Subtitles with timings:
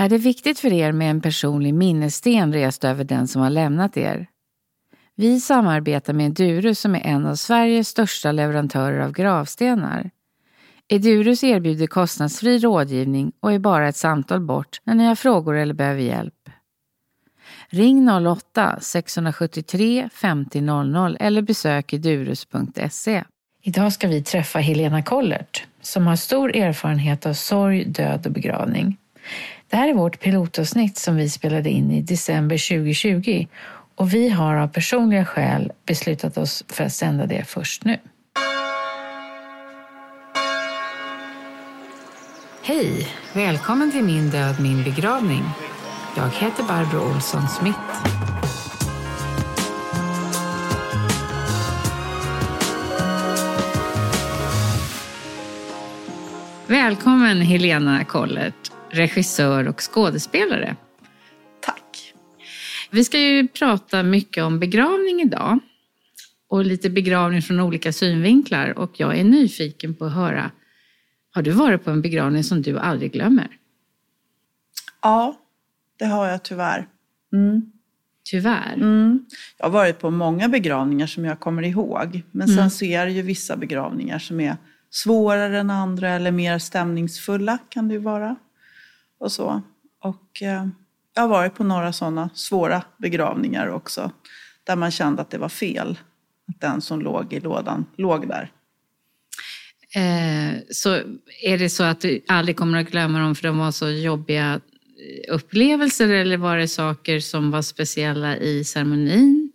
[0.00, 3.96] Är det viktigt för er med en personlig minnessten rest över den som har lämnat
[3.96, 4.26] er?
[5.16, 10.10] Vi samarbetar med Durus som är en av Sveriges största leverantörer av gravstenar.
[10.88, 15.74] Edurus erbjuder kostnadsfri rådgivning och är bara ett samtal bort när ni har frågor eller
[15.74, 16.50] behöver hjälp.
[17.68, 23.24] Ring 08-673 50 00 eller besök edurus.se.
[23.62, 28.96] Idag ska vi träffa Helena Kollert som har stor erfarenhet av sorg, död och begravning.
[29.70, 33.46] Det här är vårt pilotavsnitt som vi spelade in i december 2020
[33.94, 37.98] och vi har av personliga skäl beslutat oss för att sända det först nu.
[42.62, 43.08] Hej!
[43.34, 45.42] Välkommen till Min död, min begravning.
[46.16, 47.78] Jag heter Barbro Olsson Smith.
[56.66, 60.76] Välkommen Helena Kollert, regissör och skådespelare.
[61.60, 62.14] Tack.
[62.90, 65.58] Vi ska ju prata mycket om begravning idag
[66.48, 70.50] och lite begravning från olika synvinklar och jag är nyfiken på att höra,
[71.32, 73.48] har du varit på en begravning som du aldrig glömmer?
[75.02, 75.40] Ja,
[75.98, 76.88] det har jag tyvärr.
[77.32, 77.72] Mm.
[78.24, 78.74] Tyvärr?
[78.74, 79.26] Mm.
[79.58, 82.22] Jag har varit på många begravningar som jag kommer ihåg.
[82.30, 82.70] Men sen mm.
[82.70, 84.56] så är det ju vissa begravningar som är
[84.90, 88.36] svårare än andra eller mer stämningsfulla kan det ju vara.
[89.20, 89.62] Och så.
[90.02, 90.66] Och eh,
[91.14, 94.10] jag har varit på några sådana svåra begravningar också.
[94.64, 95.98] Där man kände att det var fel.
[96.48, 98.52] Att den som låg i lådan låg där.
[99.94, 100.94] Eh, så
[101.42, 104.60] är det så att du aldrig kommer att glömma dem för de var så jobbiga
[105.28, 109.52] upplevelser eller var det saker som var speciella i ceremonin?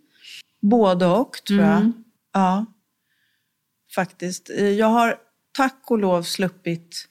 [0.62, 1.76] Både och tror jag.
[1.76, 1.92] Mm.
[2.32, 2.66] Ja,
[3.94, 4.50] faktiskt.
[4.78, 5.18] Jag har
[5.52, 7.08] tack och lov sluppit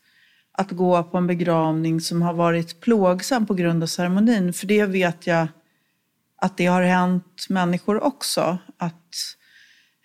[0.58, 4.54] att gå på en begravning som har varit plågsam på grund av ceremonin.
[4.54, 5.48] För det vet jag
[6.42, 8.58] att det har hänt människor också.
[8.78, 9.16] Att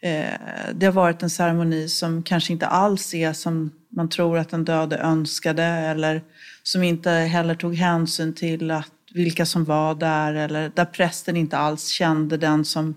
[0.02, 0.40] eh,
[0.74, 4.64] det har varit en ceremoni som kanske inte alls är som man tror att den
[4.64, 6.22] döde önskade eller
[6.62, 11.58] som inte heller tog hänsyn till att, vilka som var där eller där prästen inte
[11.58, 12.94] alls kände den som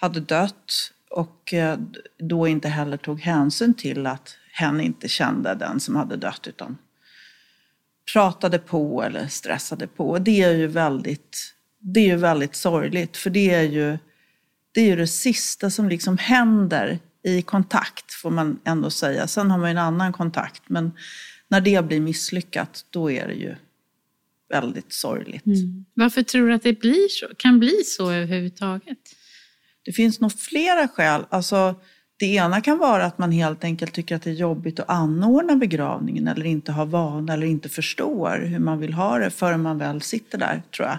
[0.00, 1.78] hade dött och eh,
[2.18, 6.76] då inte heller tog hänsyn till att hen inte kände den som hade dött utan
[8.12, 10.18] pratade på eller stressade på.
[10.18, 13.98] Det är ju väldigt, det är ju väldigt sorgligt för det är ju
[14.72, 19.26] det, är ju det sista som liksom händer i kontakt får man ändå säga.
[19.26, 20.92] Sen har man ju en annan kontakt men
[21.48, 23.54] när det blir misslyckat då är det ju
[24.48, 25.46] väldigt sorgligt.
[25.46, 25.84] Mm.
[25.94, 28.98] Varför tror du att det blir så, kan bli så överhuvudtaget?
[29.84, 31.24] Det finns nog flera skäl.
[31.30, 31.74] Alltså,
[32.16, 35.56] det ena kan vara att man helt enkelt tycker att det är jobbigt att anordna
[35.56, 39.78] begravningen eller inte har vana eller inte förstår hur man vill ha det förrän man
[39.78, 40.98] väl sitter där, tror jag.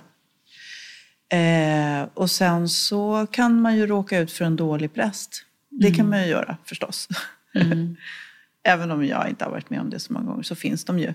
[1.29, 5.45] Eh, och sen så kan man ju råka ut för en dålig präst.
[5.69, 5.97] Det mm.
[5.97, 7.07] kan man ju göra förstås.
[7.55, 7.95] Mm.
[8.63, 10.99] Även om jag inte har varit med om det så många gånger så finns de
[10.99, 11.13] ju.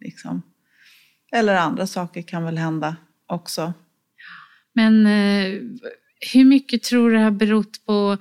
[0.00, 0.42] Liksom.
[1.32, 3.72] Eller andra saker kan väl hända också.
[4.72, 5.60] Men eh,
[6.32, 8.16] hur mycket tror du det har berott på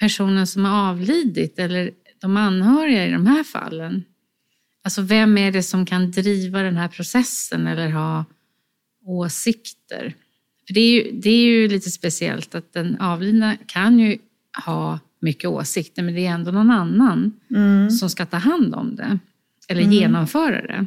[0.00, 1.90] personen som har avlidit eller
[2.20, 4.04] de anhöriga i de här fallen?
[4.84, 8.24] Alltså vem är det som kan driva den här processen eller ha
[9.04, 10.14] åsikter?
[10.66, 14.18] För det är ju, det är ju lite speciellt att den avlidna kan ju
[14.66, 17.90] ha mycket åsikter men det är ändå någon annan mm.
[17.90, 19.18] som ska ta hand om det
[19.68, 19.92] eller mm.
[19.92, 20.86] genomföra det.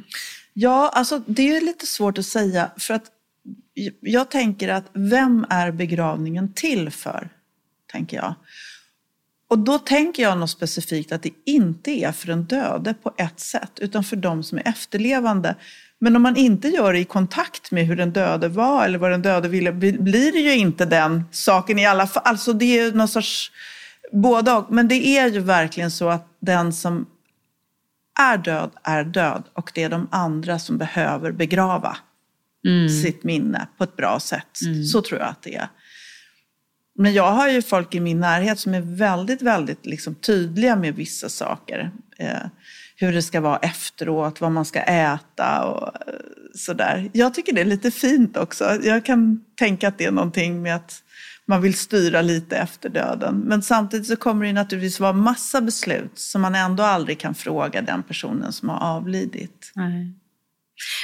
[0.54, 3.06] Ja, alltså det är lite svårt att säga för att
[4.02, 7.30] jag tänker att vem är begravningen till för?
[7.92, 8.36] Tänker jag.
[9.48, 13.40] Och då tänker jag något specifikt att det inte är för den döde på ett
[13.40, 15.56] sätt, utan för de som är efterlevande.
[16.00, 19.12] Men om man inte gör det i kontakt med hur den döde var eller vad
[19.12, 22.24] den döde ville, blir det ju inte den saken i alla fall.
[22.26, 23.52] Alltså det är någon sorts
[24.12, 24.72] både och.
[24.72, 27.06] Men det är ju verkligen så att den som
[28.20, 31.98] är död är död och det är de andra som behöver begrava
[32.68, 32.90] mm.
[32.90, 34.62] sitt minne på ett bra sätt.
[34.66, 34.84] Mm.
[34.84, 35.68] Så tror jag att det är.
[36.96, 40.96] Men jag har ju folk i min närhet som är väldigt, väldigt liksom tydliga med
[40.96, 41.92] vissa saker.
[42.18, 42.48] Eh,
[42.96, 46.14] hur det ska vara efteråt, vad man ska äta och eh,
[46.56, 47.10] sådär.
[47.14, 48.80] Jag tycker det är lite fint också.
[48.84, 51.04] Jag kan tänka att det är någonting med att
[51.46, 53.36] man vill styra lite efter döden.
[53.36, 57.82] Men samtidigt så kommer det naturligtvis vara massa beslut som man ändå aldrig kan fråga
[57.82, 59.72] den personen som har avlidit.
[59.76, 60.14] Nej.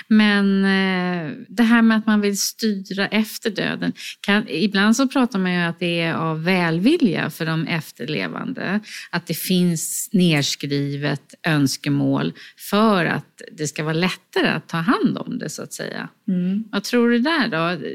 [0.08, 3.94] Men eh, det här med att man vill styra efter döden.
[4.22, 8.80] Kan, ibland så pratar man ju att det är av välvilja för de efterlevande.
[9.10, 12.34] Att det finns nerskrivet önskemål
[12.70, 16.10] för att det ska vara lättare att ta hand om det så att säga.
[16.28, 16.64] Mm.
[16.72, 17.86] Vad tror du där då?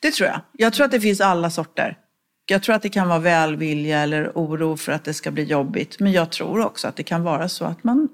[0.00, 0.40] Det tror jag.
[0.52, 1.98] Jag tror att det finns alla sorter.
[2.46, 6.00] Jag tror att det kan vara välvilja eller oro för att det ska bli jobbigt.
[6.00, 8.08] Men jag tror också att det kan vara så att man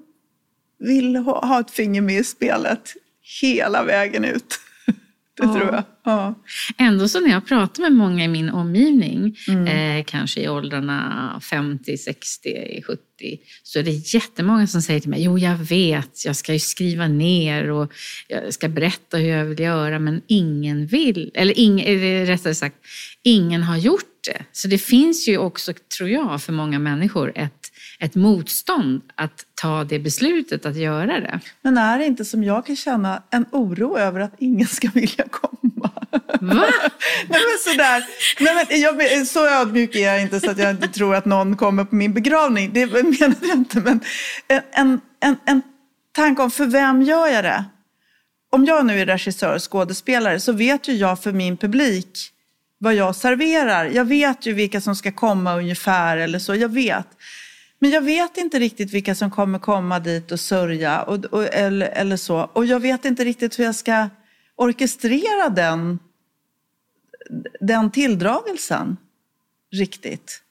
[0.79, 2.93] vill ha ett finger med i spelet
[3.41, 4.59] hela vägen ut.
[5.37, 5.53] Det ja.
[5.53, 5.83] tror jag.
[6.03, 6.35] Ja.
[6.77, 9.67] Ändå så när jag pratar med många i min omgivning, mm.
[9.67, 12.99] eh, kanske i åldrarna 50, 60, 70,
[13.63, 17.07] så är det jättemånga som säger till mig, jo jag vet, jag ska ju skriva
[17.07, 17.93] ner och
[18.27, 21.31] jag ska berätta hur jag vill göra, men ingen vill.
[21.33, 21.83] Eller ing,
[22.25, 22.77] rättare sagt,
[23.23, 24.45] ingen har gjort det.
[24.51, 27.59] Så det finns ju också, tror jag, för många människor ett
[27.99, 31.39] ett motstånd att ta det beslutet att göra det.
[31.61, 35.25] Men är det inte som jag kan känna en oro över att ingen ska vilja
[35.31, 35.91] komma?
[36.11, 36.11] Va?
[37.29, 38.05] Nej men sådär.
[38.39, 41.57] Nej, men jag, så ödmjuk är jag inte så att jag inte tror att någon
[41.57, 42.73] kommer på min begravning.
[42.73, 43.79] Det menar jag inte.
[43.79, 43.99] Men
[44.73, 45.61] en, en, en
[46.11, 47.65] tanke om för vem gör jag det?
[48.51, 52.31] Om jag nu är regissör och skådespelare så vet ju jag för min publik
[52.79, 53.85] vad jag serverar.
[53.85, 56.55] Jag vet ju vilka som ska komma ungefär eller så.
[56.55, 57.07] Jag vet.
[57.79, 61.87] Men jag vet inte riktigt vilka som kommer komma dit och sörja och, och, eller,
[61.87, 62.39] eller så.
[62.53, 64.09] Och jag vet inte riktigt hur jag ska
[64.55, 65.99] orkestrera den,
[67.59, 68.97] den tilldragelsen
[69.71, 70.41] riktigt.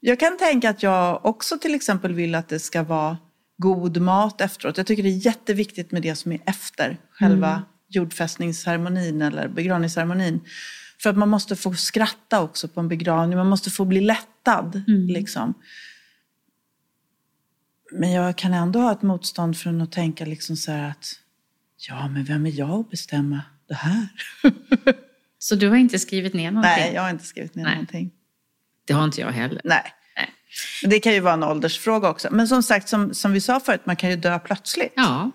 [0.00, 3.18] Jag kan tänka att jag också till exempel vill att det ska vara
[3.56, 4.76] god mat efteråt.
[4.76, 7.62] Jag tycker det är jätteviktigt med det som är efter själva mm.
[7.88, 10.40] jordfästningsceremonin eller begravningsceremonin.
[11.02, 14.82] För att man måste få skratta också på en begravning, man måste få bli lättad.
[14.88, 15.06] Mm.
[15.06, 15.54] Liksom.
[17.92, 21.14] Men jag kan ändå ha ett motstånd från att tänka liksom så att
[21.88, 24.08] ja, men vem är jag att bestämma det här?
[25.38, 26.84] så du har inte skrivit ner någonting?
[26.84, 27.74] Nej, jag har inte skrivit ner Nej.
[27.74, 28.10] någonting.
[28.86, 29.60] Det har inte jag heller.
[29.64, 29.94] Nej.
[30.16, 30.30] Nej.
[30.84, 32.28] Det kan ju vara en åldersfråga också.
[32.30, 34.92] Men som sagt, som, som vi sa förut, man kan ju dö plötsligt.
[34.96, 35.30] Ja.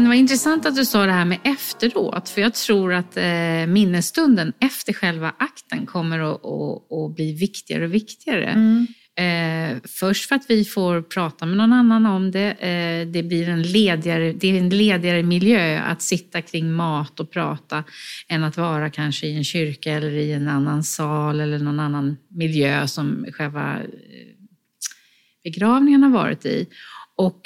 [0.00, 3.66] Men vad intressant att du sa det här med efteråt, för jag tror att eh,
[3.68, 8.46] minnesstunden efter själva akten kommer att, att, att bli viktigare och viktigare.
[8.46, 8.86] Mm.
[9.16, 12.50] Eh, först för att vi får prata med någon annan om det.
[12.50, 17.30] Eh, det blir en ledigare, det är en ledigare miljö att sitta kring mat och
[17.30, 17.84] prata
[18.28, 22.16] än att vara kanske i en kyrka eller i en annan sal eller någon annan
[22.28, 23.88] miljö som själva eh,
[25.44, 26.66] begravningen har varit i.
[27.16, 27.40] Och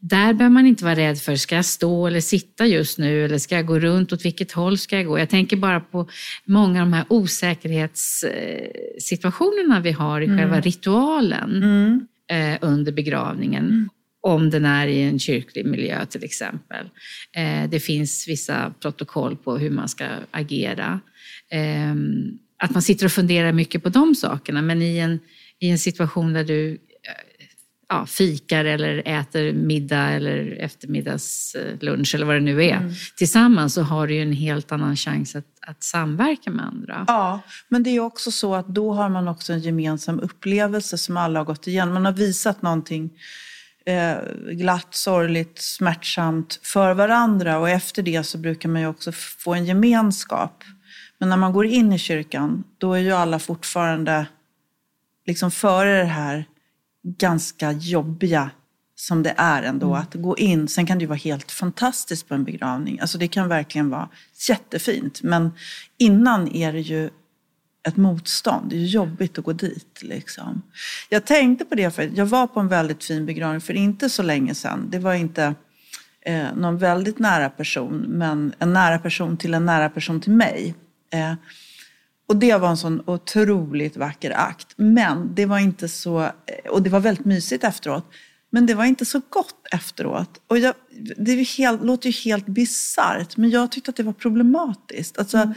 [0.00, 3.38] där behöver man inte vara rädd för, ska jag stå eller sitta just nu eller
[3.38, 5.18] ska jag gå runt, åt vilket håll ska jag gå?
[5.18, 6.08] Jag tänker bara på
[6.44, 10.38] många av de här osäkerhetssituationerna vi har i mm.
[10.38, 12.06] själva ritualen mm.
[12.30, 13.64] Eh, under begravningen.
[13.64, 13.88] Mm.
[14.20, 16.86] Om den är i en kyrklig miljö till exempel.
[17.36, 21.00] Eh, det finns vissa protokoll på hur man ska agera.
[21.50, 25.20] Ehm, att man sitter och funderar mycket på de sakerna, men i en,
[25.58, 26.78] i en situation där du
[27.88, 32.92] ja, fikar eller äter middag eller eftermiddagslunch eller vad det nu är mm.
[33.16, 37.04] tillsammans så har du ju en helt annan chans att, att samverka med andra.
[37.08, 41.16] Ja, men det är också så att då har man också en gemensam upplevelse som
[41.16, 41.94] alla har gått igenom.
[41.94, 43.10] Man har visat någonting
[43.86, 44.16] eh,
[44.52, 49.64] glatt, sorgligt, smärtsamt för varandra och efter det så brukar man ju också få en
[49.64, 50.64] gemenskap.
[51.18, 54.26] Men när man går in i kyrkan, då är ju alla fortfarande
[55.26, 56.44] liksom före det här
[57.16, 58.50] ganska jobbiga
[58.94, 60.00] som det är ändå mm.
[60.00, 60.68] att gå in.
[60.68, 63.00] Sen kan det ju vara helt fantastiskt på en begravning.
[63.00, 64.08] Alltså det kan verkligen vara
[64.48, 65.22] jättefint.
[65.22, 65.52] Men
[65.98, 67.10] innan är det ju
[67.88, 68.70] ett motstånd.
[68.70, 70.02] Det är jobbigt att gå dit.
[70.02, 70.62] Liksom.
[71.08, 74.22] Jag tänkte på det, för jag var på en väldigt fin begravning för inte så
[74.22, 74.88] länge sedan.
[74.90, 75.54] Det var inte
[76.20, 80.74] eh, någon väldigt nära person, men en nära person till en nära person till mig.
[81.12, 81.34] Eh,
[82.28, 84.68] och det var en sån otroligt vacker akt.
[84.76, 88.04] Men det var inte så, eh, och det var väldigt mysigt efteråt.
[88.50, 90.40] Men det var inte så gott efteråt.
[90.46, 90.74] Och jag,
[91.16, 95.18] det helt, låter ju helt bisarrt, men jag tyckte att det var problematiskt.
[95.18, 95.54] Alltså, mm.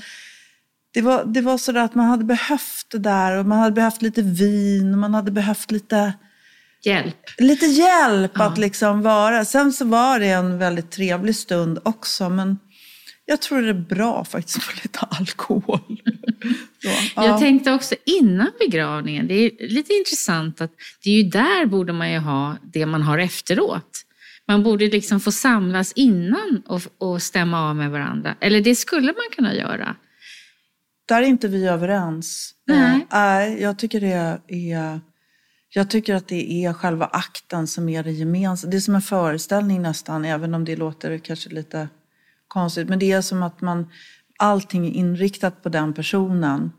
[0.93, 4.01] det, var, det var sådär att man hade behövt det där och man hade behövt
[4.01, 6.13] lite vin och man hade behövt lite
[6.83, 7.15] Hjälp.
[7.37, 8.43] Lite hjälp ja.
[8.43, 9.45] att liksom vara.
[9.45, 12.59] Sen så var det en väldigt trevlig stund också, men
[13.31, 15.79] jag tror det är bra faktiskt med lite alkohol.
[16.81, 17.25] Så, ja.
[17.25, 20.71] Jag tänkte också innan begravningen, det är lite intressant att
[21.03, 24.05] det är ju där borde man ju ha det man har efteråt.
[24.47, 28.35] Man borde liksom få samlas innan och, och stämma av med varandra.
[28.39, 29.95] Eller det skulle man kunna göra.
[31.07, 32.53] där är inte vi överens.
[32.67, 33.07] Nej.
[33.11, 35.01] Nej, jag tycker det är...
[35.73, 38.71] Jag tycker att det är själva akten som är det gemensamma.
[38.71, 41.87] Det är som en föreställning nästan, även om det låter kanske lite
[42.51, 42.89] konstigt.
[42.89, 43.89] Men det är som att man,
[44.39, 46.71] allting är inriktat på den personen.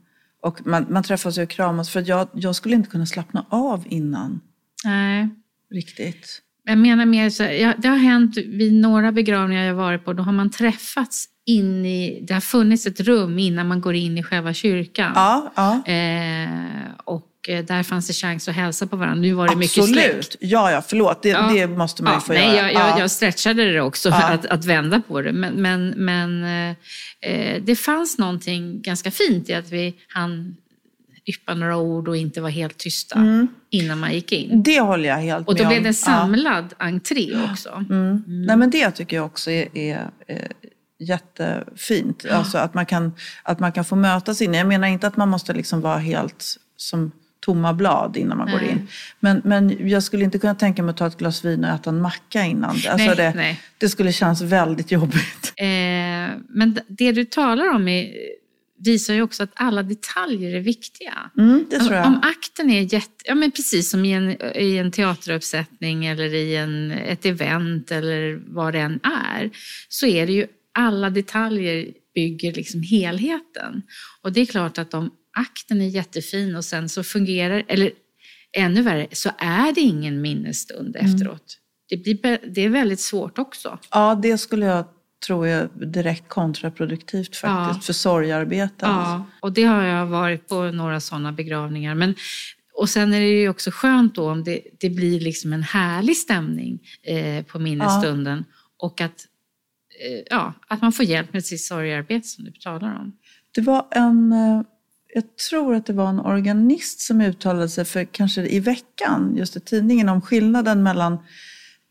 [0.43, 1.91] Och man, man träffas och kramas.
[1.91, 4.41] För jag, jag skulle inte kunna slappna av innan.
[4.85, 5.29] Nej.
[5.71, 6.43] Riktigt.
[6.64, 10.23] Jag menar mer så ja, det har hänt vid några begravningar jag varit på, då
[10.23, 14.23] har man träffats in i, det har funnits ett rum innan man går in i
[14.23, 15.12] själva kyrkan.
[15.14, 15.93] Ja, ja.
[15.93, 16.49] Eh,
[17.05, 19.21] och eh, där fanns det chans att hälsa på varandra.
[19.21, 20.03] Nu var det mycket Absolut.
[20.25, 20.37] släkt.
[20.41, 21.23] Ja, ja, förlåt.
[21.23, 21.51] Det, Ja.
[21.55, 22.57] det måste man ju Ja, få nej, göra.
[22.57, 22.99] jag, jag, ja.
[22.99, 24.23] jag stretchade det också Ja.
[24.29, 25.33] att, att vända på det.
[25.33, 26.77] Men, men, men eh,
[27.33, 30.57] eh, det fanns någonting ganska fint i att vi hann
[31.27, 33.27] yppa några ord och inte var helt tysta
[33.71, 34.63] innan man gick in.
[34.63, 35.85] Det håller jag helt Och då med blev om.
[35.85, 37.69] det samlad entré också.
[37.89, 37.95] Ja.
[37.95, 38.23] Mm.
[38.27, 40.49] Nej, men det tycker jag också är, är, är
[40.99, 42.25] jättefint.
[42.31, 44.55] Alltså att man, kan, att man kan få mötas in.
[44.55, 46.45] Jag menar inte att man måste liksom vara helt
[46.77, 47.13] som
[47.45, 48.71] tomma blad innan man går Nej.
[48.71, 48.89] in.
[49.21, 51.91] Men, men jag skulle inte kunna tänka mig att ta ett glas vin och äta
[51.91, 52.71] en macka innan.
[52.71, 53.61] Alltså Nej, det, nej.
[53.79, 55.53] det skulle kännas väldigt jobbigt.
[55.57, 55.67] Eh,
[56.49, 58.11] men det du talar om är,
[58.85, 61.31] visar ju också att alla detaljer är viktiga.
[61.39, 62.07] Mm, det tror jag.
[62.07, 66.57] Om akten är jätte, ja men precis som i en, i en teateruppsättning eller i
[66.57, 69.01] en, ett event eller vad det än
[69.35, 69.51] är,
[69.89, 73.83] så är det ju alla detaljer bygger liksom helheten.
[74.23, 77.91] Och det är klart att om akten är jättefin och sen så fungerar, eller
[78.57, 81.07] ännu värre, så är det ingen minnesstund Mm.
[81.15, 81.59] efteråt.
[81.89, 83.79] Det, blir, det är väldigt svårt också.
[83.91, 84.85] Ja, det skulle jag
[85.27, 87.81] tro är direkt kontraproduktivt faktiskt Ja.
[87.83, 88.73] för sorgearbetet.
[88.81, 91.95] Ja, och det har jag varit på några sådana begravningar.
[91.95, 92.15] Men,
[92.75, 96.17] och sen är det ju också skönt då om det, det blir liksom en härlig
[96.17, 98.45] stämning eh, på minnesstunden.
[98.77, 99.27] Och att,
[100.05, 103.17] eh, ja, att man får hjälp med sitt sorgearbete som du talar om.
[103.55, 104.62] Det var en, eh,
[105.14, 109.57] jag tror att det var en organist som uttalade sig för kanske i veckan, just
[109.57, 111.12] i tidningen, om skillnaden mellan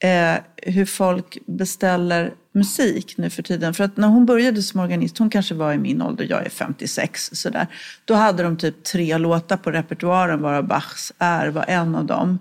[0.04, 3.74] eh, hur folk beställer musik nu för tiden.
[3.74, 6.50] För att när hon började som organist, hon kanske var i min ålder, jag är
[6.50, 7.68] 56, sådär.
[8.06, 12.40] Då hade de typ tre låtar på repertoaren, varav Bachs är var en av dem.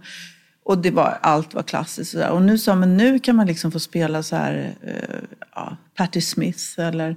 [0.64, 2.10] Och det var, allt var klassiskt.
[2.10, 2.30] Sådär.
[2.30, 5.18] Och nu sa men nu kan man liksom få spela så här, eh,
[5.54, 7.16] ja, Patti Smith eller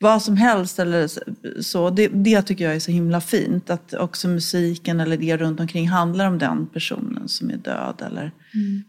[0.00, 0.78] vad som helst.
[0.78, 1.08] Eller
[1.62, 1.90] så.
[1.90, 3.70] Det, det tycker jag är så himla fint.
[3.70, 8.02] Att också musiken eller det runt omkring handlar om den personen som är död.
[8.06, 8.32] Eller,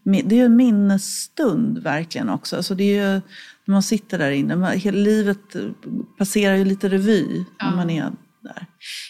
[0.05, 2.55] Mi- Det är ju en minnesstund verkligen också.
[2.55, 3.21] Alltså det är ju,
[3.65, 5.39] när man sitter där inne, man, hela livet
[6.17, 7.75] passerar ju lite revy när Ja.
[7.75, 8.65] man är där.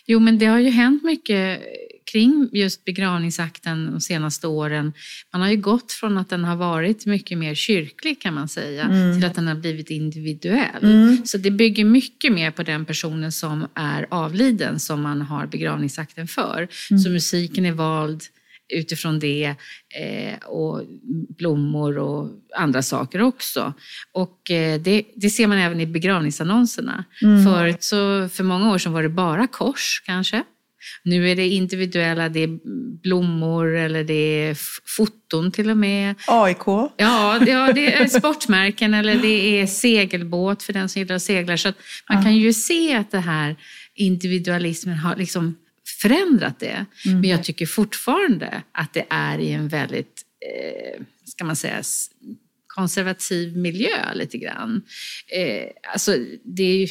[0.08, 1.60] Jo, men det har ju hänt mycket
[2.12, 4.94] kring just begravningsakten de senaste åren.
[5.34, 8.90] Man har ju gått från att den har varit mycket mer kyrklig kan man säga,
[9.16, 11.18] till att den har blivit individuell.
[11.26, 16.28] Så det bygger mycket mer på den personen som är avliden som man har begravningsakten
[16.28, 16.68] för.
[17.04, 18.24] Så musiken är vald
[18.74, 19.56] utifrån det
[19.96, 20.84] eh, och
[21.38, 23.74] blommor och andra saker också.
[24.12, 27.04] Och eh, det, det ser man även i begravningsannonserna.
[27.46, 30.44] Förut så, för många år sedan var det bara kors kanske.
[31.04, 32.60] Nu är det individuella, det är
[33.02, 34.58] blommor eller det är
[34.98, 36.16] foton till och med.
[36.28, 36.66] AIK.
[36.98, 41.22] Ja, det, ja, det är sportmärken eller det är segelbåt för den som gillar att
[41.22, 41.58] segla.
[41.58, 41.78] Så att
[42.10, 43.56] man kan ju se att det här
[43.96, 45.56] individualismen har liksom
[46.02, 46.86] förändrat det.
[47.06, 51.82] Men jag tycker fortfarande att det är i en väldigt, eh, ska man säga,
[52.68, 54.82] konservativ miljö lite grann.
[55.28, 56.90] Eh, alltså, det är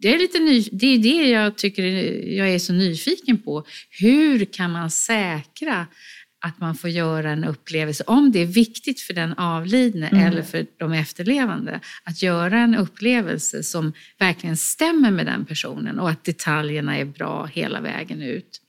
[0.00, 1.82] det är, lite ny, det är det jag tycker
[2.36, 3.64] jag är så nyfiken på.
[3.90, 5.86] Hur kan man säkra
[6.40, 10.66] att man får göra en upplevelse, om det är viktigt för den avlidne eller för
[10.78, 16.98] de efterlevande, att göra en upplevelse som verkligen stämmer med den personen och att detaljerna
[16.98, 18.60] är bra hela vägen ut.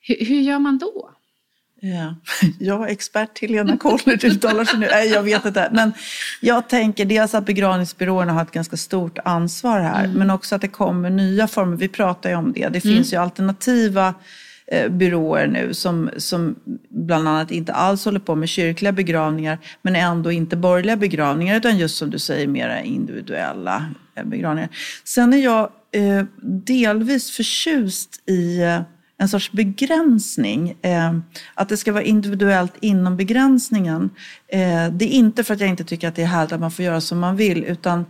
[0.00, 1.15] Hur, hur gör man då?
[1.80, 2.14] Ja.
[2.58, 4.86] Jag är expert Helena Kollert uttalar sig nu.
[4.90, 5.68] Nej, jag vet inte.
[5.72, 5.92] Men
[6.40, 10.08] jag tänker dels att begravningsbyråerna har ett ganska stort ansvar här.
[10.08, 11.76] Men också att det kommer nya former.
[11.76, 12.68] Vi pratar ju om det.
[12.68, 14.14] Det finns ju alternativa
[14.66, 16.54] eh, byråer nu som, som
[16.88, 21.78] bland annat inte alls håller på med kyrkliga begravningar men ändå inte borgerliga begravningar utan
[21.78, 24.68] just som du säger mera individuella eh, begravningar.
[25.04, 28.80] Sen är jag eh, delvis förtjust i eh,
[29.18, 30.76] en sorts begränsning.
[30.82, 31.18] Eh,
[31.54, 34.10] att det ska vara individuellt inom begränsningen.
[34.48, 36.70] Eh, det är inte för att jag inte tycker att det är härligt att man
[36.70, 38.06] får göra som man vill utan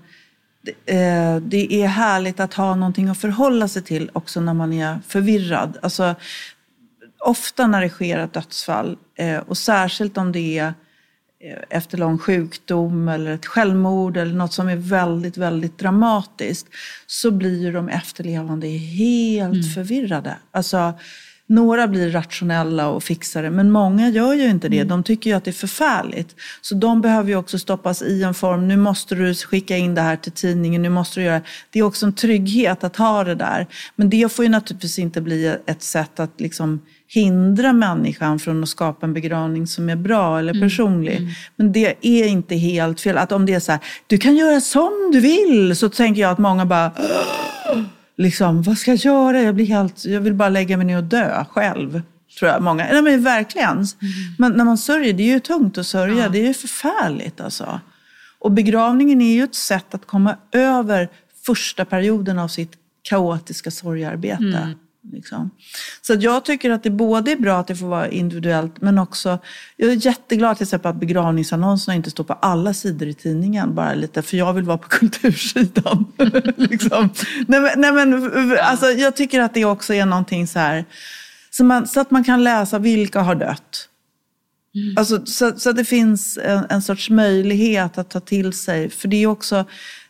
[0.63, 4.73] det, eh, det är härligt att ha någonting att förhålla sig till också när man
[4.73, 5.79] är förvirrad.
[5.83, 6.15] Alltså,
[7.19, 10.75] ofta när det sker ett dödsfall eh, och särskilt om det är
[11.71, 16.67] efter lång sjukdom eller ett självmord eller något som är väldigt, väldigt dramatiskt
[17.07, 19.63] så blir de efterlevande helt mm.
[19.63, 20.37] förvirrade.
[20.51, 20.95] Alltså,
[21.49, 24.77] några blir rationella och fixar det, men många gör ju inte det.
[24.77, 24.89] Mm.
[24.89, 26.35] De tycker ju att det är förfärligt.
[26.61, 28.69] Så de behöver ju också stoppas i en form.
[28.69, 30.83] Nu måste du skicka in det här till tidningen.
[30.83, 31.43] Nu måste du göra.
[31.71, 33.67] Det är också en trygghet att ha det där.
[33.97, 38.69] Men det får ju naturligtvis inte bli ett sätt att liksom hindra människan från att
[38.69, 40.69] skapa en begravning som är bra eller mm.
[40.69, 41.17] personlig.
[41.17, 41.31] Mm.
[41.57, 43.19] Men det är inte helt fel.
[43.19, 46.31] Att om det är så här, du kan göra som du vill, så tänker jag
[46.31, 46.93] att många bara
[48.17, 49.43] liksom, vad ska jag göra?
[49.43, 52.03] Jag, blir helt, jag vill bara lägga mig ner och dö själv.
[52.39, 52.87] Tror jag många.
[52.93, 53.73] Nej, men verkligen.
[53.73, 53.87] Mm.
[54.39, 56.23] Men när man sörjer, det är ju tungt att sörja.
[56.23, 56.29] Ja.
[56.29, 57.81] Det är ju förfärligt alltså.
[58.39, 61.09] Och begravningen är ju ett sätt att komma över
[61.47, 62.73] första perioden av sitt
[63.03, 64.59] kaotiska sorgarbete.
[64.63, 64.79] Mm.
[65.13, 65.51] Liksom.
[66.03, 69.39] Så jag tycker att det både är bra att det får vara individuellt, men också,
[69.77, 73.95] jag är jätteglad till exempel att begravningsannonserna inte står på alla sidor i tidningen, bara
[73.95, 76.05] lite, för jag vill vara på kultursidan.
[76.57, 77.11] liksom.
[77.47, 78.31] nej, men, nej, men,
[78.63, 80.85] alltså, jag tycker att det också är någonting så här,
[81.51, 83.89] så, man, så att man kan läsa vilka har dött.
[84.75, 84.95] Mm.
[84.99, 89.09] Alltså, så, så att det finns en, en sorts möjlighet att ta till sig, för
[89.09, 89.65] det är också,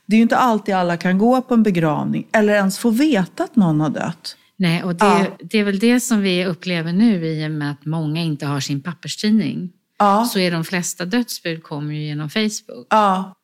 [0.06, 3.44] det är ju inte alltid alla kan gå på en begravning eller ens få veta
[3.44, 4.36] att någon har dött.
[4.58, 5.36] Nej, och det, ja.
[5.40, 8.60] det är väl det som vi upplever nu i och med att många inte har
[8.60, 9.72] sin papperstidning.
[9.98, 10.24] Ja.
[10.24, 12.86] Så är de flesta dödsbud kommer ju genom Facebook.
[12.90, 13.34] Ja.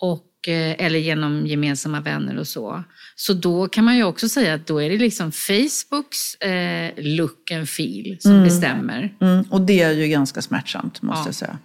[0.00, 2.84] Och, eh, eller genom gemensamma vänner och så.
[3.16, 7.50] Så då kan man ju också säga att då är det liksom Facebooks eh, look
[7.50, 8.44] and feel som mm.
[8.44, 9.16] bestämmer.
[9.20, 9.44] Mm.
[9.50, 11.26] Och det är ju ganska smärtsamt måste ja.
[11.26, 11.58] jag säga.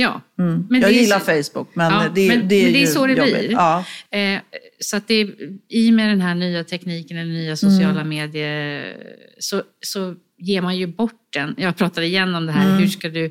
[0.00, 0.20] Ja.
[0.38, 0.66] Mm.
[0.70, 3.06] Men jag gillar så, Facebook, men, ja, det, men, det, är men det är så
[3.06, 3.38] det jobbigt.
[3.38, 3.50] blir.
[3.50, 3.84] Ja.
[4.10, 4.40] Eh,
[4.80, 5.28] så att det,
[5.68, 8.08] i och med den här nya tekniken, eller nya sociala mm.
[8.08, 8.96] medier,
[9.38, 11.54] så, så ger man ju bort den.
[11.58, 12.78] Jag pratade igen om det här, mm.
[12.78, 13.30] hur ska du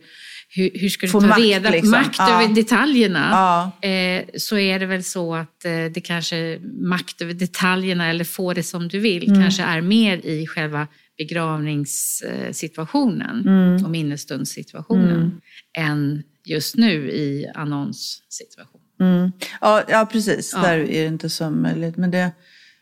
[0.49, 1.91] hur, hur ska du Få ta makt, reda på liksom.
[1.91, 2.43] makt ja.
[2.43, 3.27] över detaljerna?
[3.31, 3.71] Ja.
[3.89, 8.53] Eh, så är det väl så att eh, det kanske makt över detaljerna eller få
[8.53, 9.41] det som du vill mm.
[9.41, 13.85] kanske är mer i själva begravningssituationen mm.
[13.85, 15.31] och minnesstundsituationen mm.
[15.77, 18.81] än just nu i annonssituation.
[18.99, 19.31] Mm.
[19.61, 20.53] Ja, ja, precis.
[20.53, 20.61] Ja.
[20.61, 21.97] Där är det inte så möjligt.
[21.97, 22.31] Men det,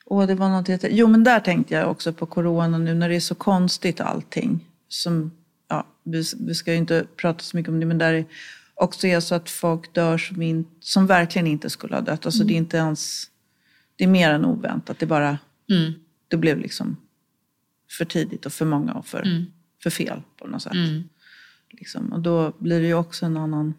[0.05, 0.87] åh, det var något jätte...
[0.91, 4.65] Jo, men där tänkte jag också på corona nu när det är så konstigt allting.
[4.87, 5.31] Som,
[5.69, 8.25] ja, vi, vi ska ju inte prata så mycket om det, men där är
[8.75, 12.25] också är så att folk dör som, in, som verkligen inte skulle ha dött.
[12.25, 12.47] Alltså mm.
[12.47, 13.25] det är inte ens...
[13.95, 14.99] Det är mer än oväntat.
[14.99, 15.37] Det bara...
[15.69, 15.93] Mm.
[16.27, 16.97] Det blev liksom
[17.97, 19.45] för tidigt och för många och för, mm.
[19.83, 20.73] för fel på något sätt.
[21.79, 22.13] Liksom.
[22.13, 23.73] Och då blir det ju också en annan,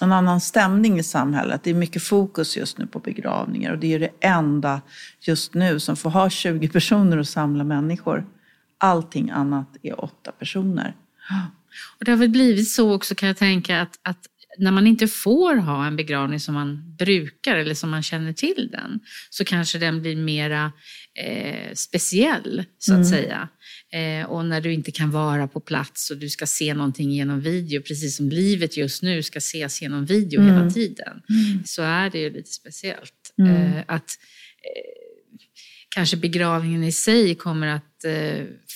[0.00, 1.60] en annan stämning i samhället.
[1.64, 4.82] Det är mycket fokus just nu på begravningar och det är det enda
[5.20, 8.26] just nu som får ha 20 personer och samla människor.
[8.78, 10.96] Allting annat är åtta personer.
[11.98, 14.26] Och det har väl blivit så också kan jag tänka att, att
[14.58, 18.68] när man inte får ha en begravning som man brukar eller som man känner till
[18.72, 19.00] den
[19.30, 20.72] så kanske den blir mera
[21.14, 23.08] eh, speciell så att mm.
[23.08, 23.48] säga.
[23.92, 27.40] Eh, och när du inte kan vara på plats och du ska se någonting genom
[27.40, 30.54] video, precis som livet just nu ska ses genom video mm.
[30.54, 31.62] hela tiden, mm.
[31.64, 33.34] så är det ju lite speciellt.
[33.38, 33.52] Mm.
[33.56, 34.18] Eh, att
[34.62, 34.92] eh,
[35.88, 38.04] kanske begravningen i sig kommer att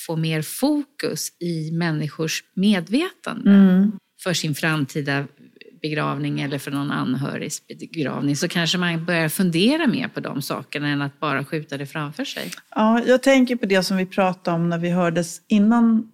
[0.07, 3.93] få mer fokus i människors medvetande mm.
[4.23, 5.27] för sin framtida
[5.89, 10.89] begravning eller för någon anhörigs begravning så kanske man börjar fundera mer på de sakerna
[10.89, 12.51] än att bara skjuta det framför sig.
[12.75, 16.09] Ja, jag tänker på det som vi pratade om när vi hördes innan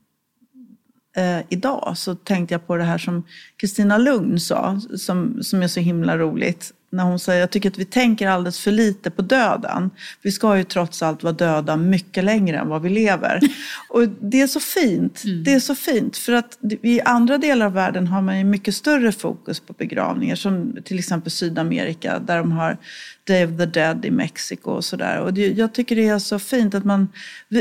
[1.16, 1.92] eh, idag.
[1.96, 6.18] Så tänkte jag på det här som Kristina Lugn sa, som, som är så himla
[6.18, 9.90] roligt när hon säger jag tycker att vi tänker alldeles för lite på döden.
[10.22, 13.40] Vi ska ju trots allt vara döda mycket längre än vad vi lever.
[13.88, 15.24] Och det är så fint.
[15.24, 15.44] Mm.
[15.44, 16.16] Det är så fint.
[16.16, 20.36] För att i andra delar av världen har man ju mycket större fokus på begravningar.
[20.36, 22.76] Som till exempel Sydamerika där de har
[23.24, 25.20] Day of the Dead i Mexiko och sådär.
[25.20, 27.08] Och det, jag tycker det är så fint att man...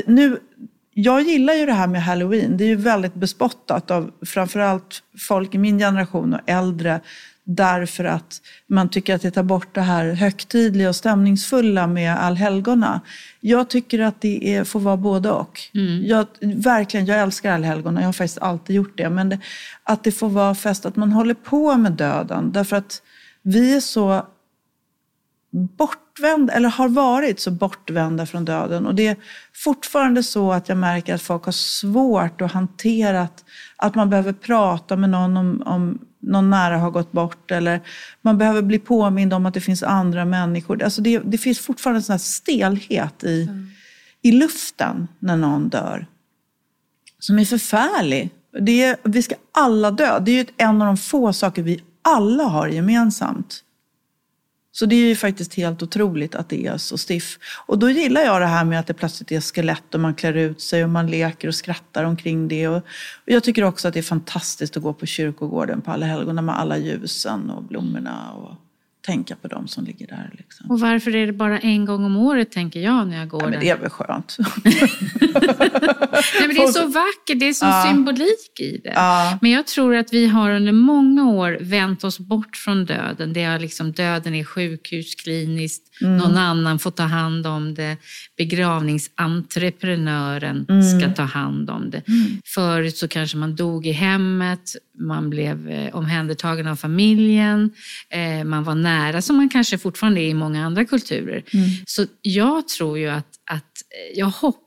[0.06, 0.40] Nu,
[0.94, 2.58] jag gillar ju det här med halloween.
[2.58, 7.02] Det är ju väldigt bespottat av framförallt folk i min generation och äldre
[7.56, 13.02] därför att man tycker att det tar bort det här högtidliga och stämningsfulla med allhelgona.
[13.40, 15.60] Jag tycker att det är, får vara både och.
[15.74, 16.06] Mm.
[16.06, 19.10] Jag, verkligen, jag älskar allhelgona, jag har faktiskt alltid gjort det.
[19.10, 19.40] Men det,
[19.84, 22.52] att det får vara fest, att man håller på med döden.
[22.52, 23.02] Därför att
[23.42, 24.26] vi är så
[25.52, 28.86] bortvända, eller har varit så bortvända från döden.
[28.86, 29.16] Och det är
[29.54, 33.44] fortfarande så att jag märker att folk har svårt att hantera att,
[33.76, 37.82] att man behöver prata med någon om, om någon nära har gått bort eller
[38.22, 40.84] man behöver bli påmind om att det finns andra människor.
[40.84, 43.68] Alltså det, det finns fortfarande en sån här stelhet i, mm.
[44.22, 46.08] i luften när någon dör.
[47.20, 48.30] Som är förfärlig.
[48.60, 50.20] Det är, vi ska alla dö.
[50.20, 53.64] Det är ju en av de få saker vi alla har gemensamt.
[54.72, 57.38] Så det är ju faktiskt helt otroligt att det är så stiff.
[57.66, 60.34] Och då gillar jag det här med att det plötsligt är skelett och man klär
[60.34, 62.68] ut sig och man leker och skrattar omkring det.
[62.68, 62.86] Och,
[63.26, 66.60] jag tycker också att det är fantastiskt att gå på kyrkogården på alla helgon med
[66.60, 68.32] alla ljusen och blommorna.
[68.32, 68.56] Och,
[69.02, 70.30] tänka på dem som ligger där.
[70.34, 70.72] Liksom.
[70.72, 73.50] Och varför är det bara en gång om året tänker jag när jag går ja,
[73.50, 74.38] men Det är väl skönt.
[76.54, 77.86] Men det är så vackert, det är så Ja.
[77.88, 78.92] symbolik i det.
[78.96, 79.38] Ja.
[79.42, 83.34] Men jag tror att vi har under många år vänt oss bort från döden.
[83.34, 86.18] Det är liksom, döden är sjukhuskliniskt, Mm.
[86.18, 87.98] någon annan får ta hand om det.
[88.38, 90.84] Begravningsentreprenören Mm.
[90.84, 92.02] ska ta hand om det.
[92.46, 97.72] Förut så kanske man dog i hemmet, man blev eh, omhändertagen av familjen,
[98.10, 101.44] eh, man var nära som man kanske fortfarande är i många andra kulturer.
[101.54, 101.70] Mm.
[101.86, 104.62] Så jag tror ju att, att eh, jag hoppas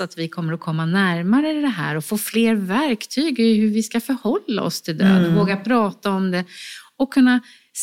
[0.00, 3.82] att vi kommer att komma närmare det här och få fler verktyg i hur vi
[3.82, 5.34] ska förhålla oss till döden, Mm.
[5.34, 6.44] våga prata om det
[6.96, 7.40] och kunna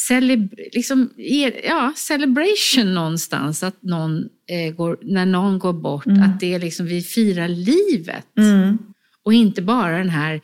[0.10, 1.10] celeb- liksom,
[1.64, 6.86] ja, celebration någonstans, att någon, eh, går, när någon går bort, att det är liksom,
[6.86, 8.78] vi firar livet Mm.
[9.24, 10.42] och inte bara den här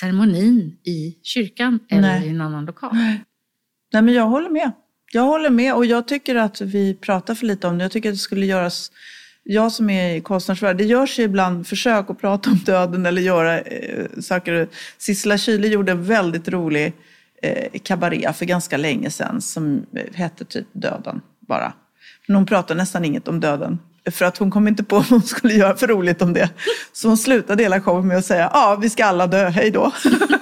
[0.00, 2.26] ceremonin i kyrkan eller Nej.
[2.26, 2.94] i en annan lokal.
[2.94, 4.72] Nej, men jag håller med.
[5.12, 7.84] Jag håller med och jag tycker att vi pratar för lite om det.
[7.84, 8.92] Jag tycker att det skulle göras,
[9.44, 13.22] jag som är i konstnärsvärlden, det görs ju ibland försök att prata om döden eller
[13.22, 14.68] göra eh, saker.
[14.98, 16.92] Sissela Kyle gjorde en väldigt rolig
[17.42, 21.72] eh, kabaré för ganska länge sedan som hette typ Döden bara.
[22.26, 23.78] Men hon pratade nästan inget om döden.
[24.10, 26.50] För att hon kom inte på vad hon skulle göra för roligt om det.
[26.92, 29.92] Så hon slutade hela showen med att säga, ja vi ska alla dö, hej då.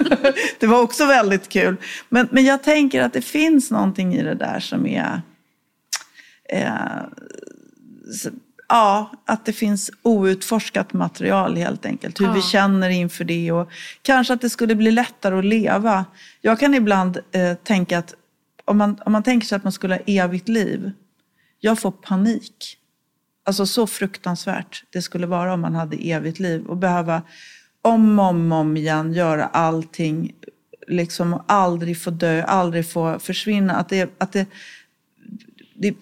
[0.60, 1.76] det var också väldigt kul.
[2.08, 5.22] Men, men jag tänker att det finns någonting i det där som är...
[6.48, 7.02] Eh,
[8.72, 12.20] ja, att det finns outforskat material helt enkelt.
[12.20, 12.42] Hur vi Ja.
[12.42, 13.70] känner inför det och
[14.02, 16.04] kanske att det skulle bli lättare att leva.
[16.40, 18.14] Jag kan ibland eh, tänka att
[18.64, 20.90] om man, om man tänker sig att man skulle ha evigt liv.
[21.60, 22.76] Jag får panik.
[23.44, 27.22] Alltså så fruktansvärt det skulle vara om man hade evigt liv och behöva
[27.82, 30.32] om och om, om igen göra allting.
[30.88, 33.74] Liksom aldrig få dö, aldrig få försvinna.
[33.74, 34.46] Att det, att det,
[35.74, 35.94] det,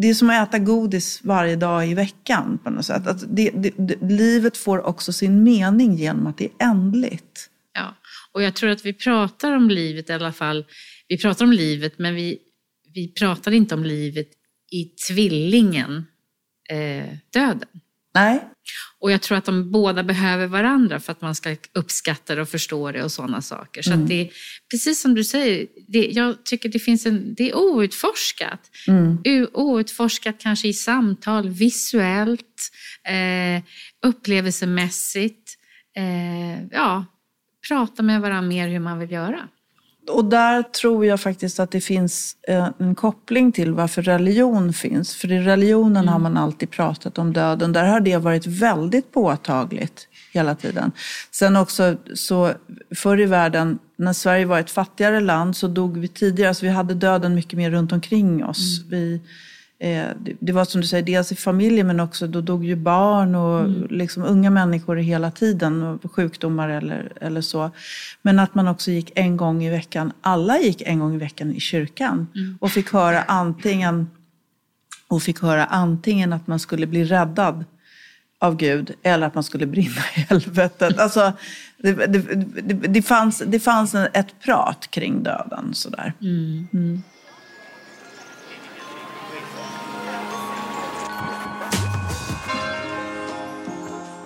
[0.00, 3.06] det är som att äta godis varje dag i veckan på något sätt.
[3.06, 7.50] Att det, det, det, livet får också sin mening genom att det är ändligt.
[7.72, 7.96] Ja,
[8.32, 10.64] och jag tror att vi pratar om livet i alla fall.
[11.08, 12.38] Vi pratar om livet, men vi,
[12.94, 14.28] vi pratar inte om livet
[14.72, 16.06] i tvillingen
[16.70, 17.68] eh, döden.
[18.20, 18.40] Nej,
[18.98, 22.48] Och jag tror att de båda behöver varandra för att man ska uppskatta det och
[22.48, 23.82] förstå det och sådana saker.
[23.82, 24.30] Så att det är
[24.70, 28.60] precis som du säger, det, jag tycker det finns en, det är outforskat.
[29.24, 32.70] U- Outforskat kanske i samtal, visuellt,
[33.04, 33.62] eh,
[34.46, 35.54] upplevelsemässigt.
[35.96, 37.04] Eh, ja,
[37.68, 39.48] prata med varandra mer hur man vill göra.
[40.08, 45.16] Och där tror jag faktiskt att det finns eh, en koppling till varför religion finns.
[45.16, 47.72] För i religionen har man alltid pratat om döden.
[47.72, 50.92] Där har det varit väldigt påtagligt hela tiden.
[51.30, 52.52] Sen också så
[52.94, 56.48] förr i världen, när Sverige var ett fattigare land så dog vi tidigare.
[56.48, 58.84] Alltså vi hade döden mycket mer runt omkring oss.
[58.90, 59.20] Vi, eh,
[59.78, 63.34] det, det var som du säger, dels i familjen men också då dog ju barn
[63.34, 65.82] och liksom unga människor hela tiden.
[65.82, 67.70] Och sjukdomar eller, eller så.
[68.22, 71.52] Men att man också gick en gång i veckan, alla gick en gång i veckan
[71.52, 72.26] i kyrkan.
[72.60, 74.10] Och fick höra antingen
[75.08, 77.64] och fick höra antingen att man skulle bli räddad
[78.38, 80.98] av Gud eller att man skulle brinna i helvetet.
[81.06, 81.32] Alltså,
[81.78, 82.18] det, det,
[82.62, 85.74] det, det, fanns, det fanns ett prat kring döden.
[85.74, 86.12] Sådär.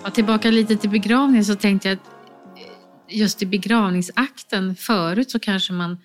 [0.03, 2.07] Ja, tillbaka lite till begravningen så tänkte jag att
[2.57, 5.97] eh, just i begravningsakten förut så kanske man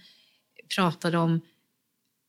[0.77, 1.41] pratade om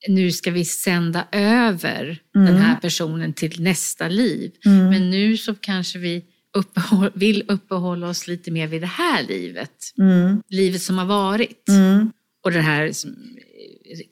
[0.07, 4.51] nu ska vi sända över den här personen till nästa liv.
[4.89, 9.71] Men nu så kanske vi uppehåll, vill uppehålla oss lite mer vid det här livet.
[10.49, 11.63] Livet som har varit.
[12.43, 12.91] Och det här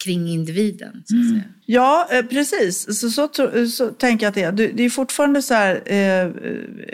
[0.04, 1.04] kring individen.
[1.06, 1.44] Så att säga.
[1.66, 3.00] Ja, eh, precis.
[3.00, 4.52] Så, så, tro- så tänker jag att det är.
[4.52, 6.26] Du- Det är fortfarande så här, eh,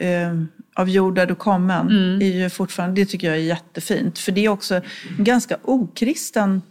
[0.07, 0.43] eh,
[0.75, 1.87] av jord där du kommen.
[2.21, 4.19] Är ju fortfarande, det tycker jag är jättefint.
[4.19, 4.81] För det är också
[5.17, 6.61] ganska okristen...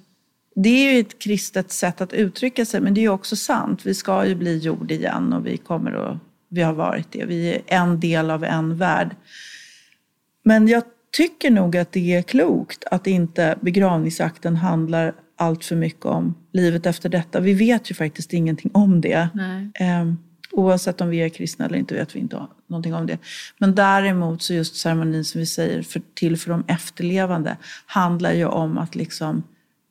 [0.55, 3.81] Det är ju ett kristet sätt att uttrycka sig, men det är också sant.
[3.87, 6.17] Vi ska ju bli jord igen och vi kommer att...
[6.49, 7.25] Vi har varit det.
[7.25, 9.17] Vi är en del av en värld.
[10.43, 10.83] Men jag
[11.17, 16.87] tycker nog att det är klokt att inte begravningsakten handlar allt för mycket om livet
[16.87, 17.41] efter detta.
[17.41, 19.29] Vi vet ju faktiskt ingenting om det.
[19.75, 20.19] Ehm,
[20.53, 23.19] Oavsett om vi är kristna eller inte vet vi inte någonting om det.
[23.59, 28.45] Men däremot så just ceremonin som vi säger för, till för de efterlevande handlar ju
[28.45, 29.43] om att liksom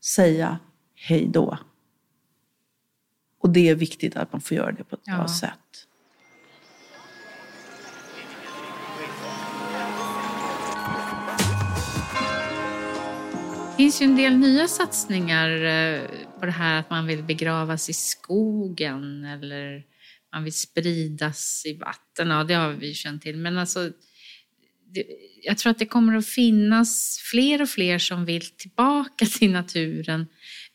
[0.03, 0.59] säga
[0.95, 1.57] hej då.
[3.41, 5.15] Och det är viktigt att man får göra det på ett ja.
[5.15, 5.51] bra sätt.
[13.79, 16.01] Finns ju en del nya satsningar eh,
[16.39, 19.83] på det här att man vill begravas i skogen eller
[20.33, 22.27] man vill spridas i vatten.
[22.27, 23.37] Ja, det har vi känt till.
[23.37, 23.91] Men alltså,
[24.93, 25.03] det,
[25.43, 30.27] jag tror att det kommer att finnas fler och fler som vill tillbaka till naturen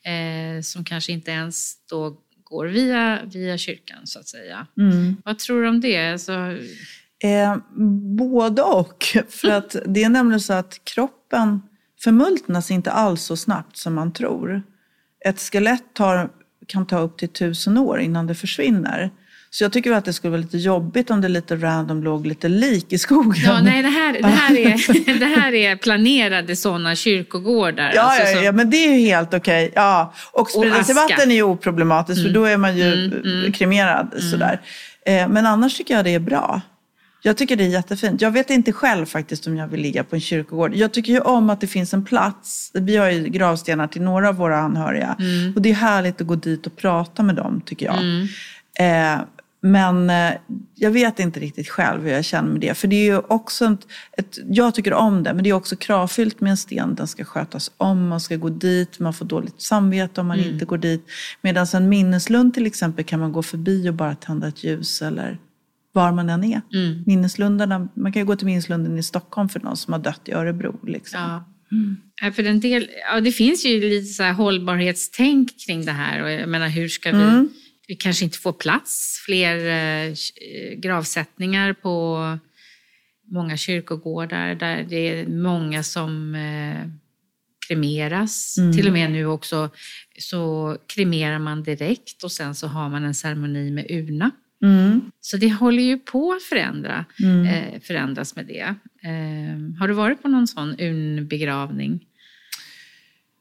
[0.05, 4.67] eh, som kanske inte ens då går via, via kyrkan så att säga.
[4.77, 5.17] Mm.
[5.25, 6.11] Vad tror du om det?
[6.11, 6.33] Alltså...
[7.23, 7.57] Eh,
[8.17, 9.05] både och.
[9.29, 11.61] För att det är nämligen så att kroppen
[12.05, 14.61] förmultnas inte alls så snabbt som man tror.
[15.25, 16.29] Ett skelett tar,
[16.67, 19.11] kan ta upp till tusen år innan det försvinner.
[19.49, 22.47] Så jag tycker att det skulle vara lite jobbigt om det lite random låg lite
[22.47, 23.43] lik i skogen.
[23.45, 27.91] Ja, nej, det här, det här, är, det här är planerade sådana kyrkogårdar.
[27.95, 29.67] Ja, alltså, ja, ja, men det är ju helt okej.
[29.67, 29.83] Okay.
[29.83, 30.13] Ja.
[30.31, 32.33] Och spridas i vatten är ju oproblematiskt mm.
[32.33, 33.51] för då är man ju mm, mm.
[33.51, 34.13] kremerad.
[34.13, 34.31] Mm.
[34.31, 34.61] Sådär.
[35.05, 36.61] Eh, men annars tycker jag det är bra.
[37.25, 38.21] Jag tycker det är jättefint.
[38.21, 40.75] Jag vet inte själv faktiskt om jag vill ligga på en kyrkogård.
[40.75, 42.71] Jag tycker ju om att det finns en plats.
[42.73, 45.15] Vi har ju gravstenar till några av våra anhöriga.
[45.19, 45.53] Mm.
[45.55, 47.97] Och det är härligt att gå dit och prata med dem, tycker jag.
[47.97, 48.27] Mm.
[48.79, 49.25] Eh,
[49.61, 50.33] men eh,
[50.75, 52.73] jag vet inte riktigt själv hur jag känner med det.
[52.73, 55.75] För det är ju också ett, ett, jag tycker om det, men det är också
[55.75, 56.95] kravfyllt med en sten.
[56.95, 60.53] Den ska skötas om, man ska gå dit, man får dåligt samvete om man mm.
[60.53, 61.05] inte går dit.
[61.41, 65.37] Medan en minneslund till exempel kan man gå förbi och bara tända ett ljus eller
[65.95, 66.61] var man än är.
[66.73, 67.03] Mm.
[67.05, 70.31] Minneslundarna, man kan ju gå till minneslunden i Stockholm för någon som har dött i
[70.31, 70.79] Örebro.
[70.87, 71.19] Liksom.
[71.19, 71.51] Ja.
[71.71, 72.33] Mm.
[72.33, 76.23] För en del, ja, det finns ju lite så hållbarhetstänk kring det här.
[76.23, 77.49] Och jag menar, hur ska vi mm
[77.87, 80.13] vi kanske inte får plats fler eh,
[80.77, 82.19] gravsättningar på
[83.31, 86.89] många kyrkogårdar där det är många som eh,
[87.67, 88.57] kremeras.
[88.57, 88.73] Mm.
[88.73, 89.69] Till och med nu också
[90.19, 94.31] så kremerar man direkt och sen så har man en ceremoni med urna.
[94.65, 95.11] Mm.
[95.21, 97.45] Så det håller ju på att förändra, mm.
[97.45, 98.75] eh, förändras med det.
[99.09, 102.05] Eh, har du varit på någon sån urnbegravning?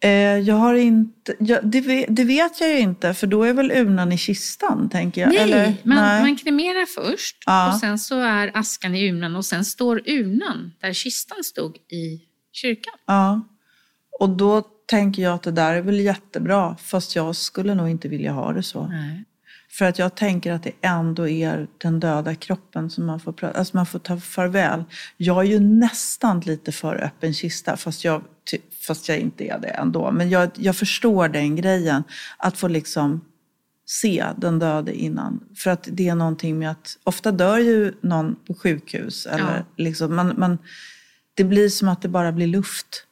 [0.01, 3.53] Eh, jag har inte, ja, det, vet, det, vet jag ju inte, för då är
[3.53, 5.29] väl urnan i kistan, tänker jag.
[5.29, 6.23] Nej, Eller, man, nej.
[6.23, 7.73] man kremerar först ja.
[7.73, 12.21] och sen så är askan i urnan och sen står urnan där kistan stod i
[12.53, 12.95] kyrkan.
[13.07, 13.49] Ja,
[14.21, 18.09] och då tänker jag att det där är väl jättebra, fast jag skulle nog inte
[18.09, 18.87] vilja ha det så.
[18.87, 19.25] Nej.
[19.79, 23.77] För att jag tänker att det ändå är den döda kroppen som man får, alltså
[23.77, 24.85] man får ta farväl.
[25.17, 28.23] Jag är ju nästan lite för öppen kista, fast jag,
[28.87, 30.11] fast jag inte är det ändå.
[30.11, 32.05] Men jag, jag förstår den grejen,
[32.37, 33.21] att få liksom
[33.87, 35.45] se den döde innan.
[35.57, 39.27] För att det är någonting med att, ofta dör ju någon på sjukhus.
[39.27, 39.65] Eller ja.
[39.77, 40.59] liksom, man, man,
[41.35, 43.07] det blir som att det bara blir luft.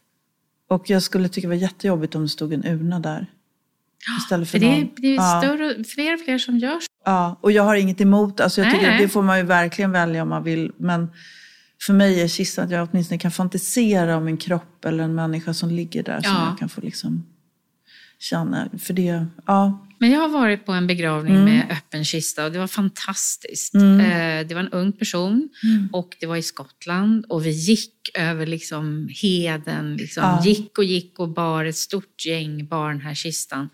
[0.68, 3.26] Och jag skulle tycka det var jättejobbigt om det stod en urna där.
[4.18, 5.42] Istället för, för det, det är ja.
[5.42, 6.86] större, fler och fler som gör så.
[7.04, 10.22] Ja, och jag har inget emot, alltså jag tycker det får man ju verkligen välja
[10.22, 10.72] om man vill.
[10.76, 11.08] Men
[11.82, 15.54] för mig är kistan att jag åtminstone kan fantisera om en kropp eller en människa
[15.54, 16.20] som ligger där.
[16.22, 16.34] Ja.
[16.34, 17.26] Som jag kan få liksom
[18.18, 18.68] känna.
[18.78, 19.86] För det, ja.
[19.98, 21.44] Men jag har varit på en begravning mm.
[21.44, 23.74] med öppen kista och det var fantastiskt.
[23.74, 24.00] Mm.
[24.00, 25.88] Eh, det var en ung person mm.
[25.92, 29.96] och det var i Skottland och vi gick över liksom heden.
[29.96, 30.22] Liksom.
[30.22, 30.42] Ja.
[30.44, 33.68] Gick och gick och bar ett stort gäng, bar den här kistan.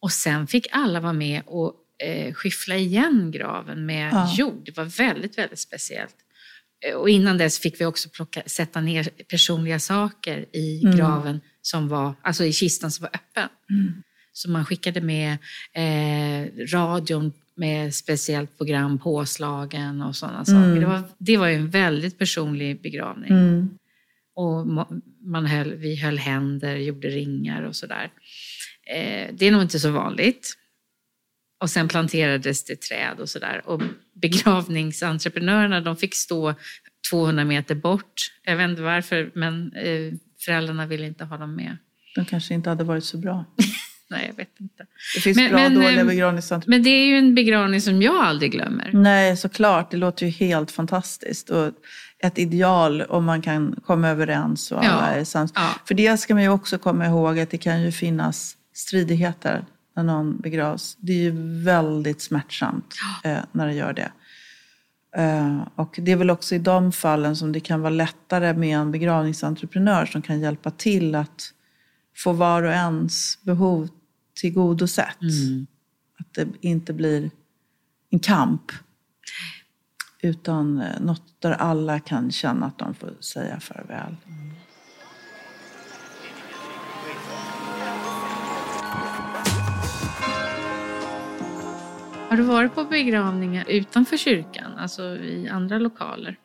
[0.00, 4.34] Och sen fick alla vara med och eh, skyffla igen graven med ja.
[4.38, 4.62] jord.
[4.64, 6.16] Det var väldigt, väldigt speciellt.
[6.86, 10.96] Eh, och innan dess fick vi också plocka, sätta ner personliga saker i mm.
[10.96, 13.48] graven som var, alltså i kistan som var öppen.
[13.70, 14.02] Mm.
[14.32, 15.38] Så man skickade med
[15.72, 20.44] eh, radion med speciellt program, påslagen och sådana mm.
[20.44, 20.80] saker.
[20.80, 23.30] Det var, det var en väldigt personlig begravning.
[23.30, 23.68] Mm.
[24.34, 24.66] Och
[25.24, 28.10] man höll, vi höll händer, gjorde ringar och sådär.
[28.90, 30.56] Eh, det är nog inte så vanligt.
[31.60, 33.62] Och sen planterades det träd och sådär.
[33.64, 33.82] Och
[34.14, 36.54] begravningsentreprenörerna de fick stå
[37.10, 38.32] 200 meter bort.
[38.42, 40.12] Jag vet inte varför, men eh,
[40.44, 41.76] föräldrarna ville inte ha dem med.
[42.14, 43.44] De kanske inte hade varit så bra.
[44.10, 44.86] Nej, jag vet inte.
[45.14, 46.78] Det finns men, bra och dåliga eh, begravningsentreprenörer.
[46.78, 48.90] Men det är ju en begravning som jag aldrig glömmer.
[48.92, 49.90] Nej, såklart.
[49.90, 51.50] Det låter ju helt fantastiskt.
[51.50, 51.72] Och
[52.22, 55.20] ett ideal om man kan komma överens och alla ja.
[55.20, 55.52] är sams.
[55.54, 55.70] Ja.
[55.84, 59.64] För det ska man ju också komma ihåg att det kan ju finnas stridigheter
[59.96, 60.96] när någon begravs.
[61.00, 64.12] Det är ju väldigt smärtsamt eh, när det gör det.
[65.16, 68.78] Eh, och det är väl också i de fallen som det kan vara lättare med
[68.78, 71.52] en begravningsentreprenör som kan hjälpa till att
[72.16, 73.88] få var och ens behov
[74.40, 75.22] tillgodosett.
[75.22, 75.66] Mm.
[76.18, 77.30] Att det inte blir
[78.10, 78.72] en kamp
[80.22, 84.16] Utan eh, något där alla kan känna att de får säga farväl.
[92.30, 96.36] Har du varit på begravningar utanför kyrkan, alltså i andra lokaler?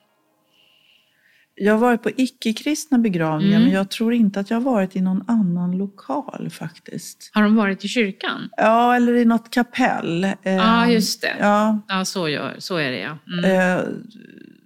[1.55, 3.63] Jag har varit på icke-kristna begravningar, Mm.
[3.63, 7.29] men jag tror inte att jag har varit i någon annan lokal faktiskt.
[7.33, 8.49] Har de varit i kyrkan?
[8.57, 10.27] Ja, eller i något kapell.
[10.43, 11.35] Ja, Eh, just det.
[11.39, 13.17] Ja, Ja, så, gör, så är det ja.
[13.39, 13.79] Mm.
[13.79, 13.85] eh,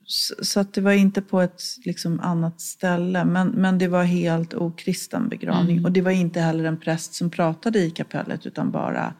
[0.05, 4.03] så, så att det var inte på ett liksom, annat ställe, men, men det var
[4.03, 5.75] helt okristen begravning.
[5.75, 5.85] Mm.
[5.85, 9.13] Och det var inte heller en präst som pratade i kapellet, utan bara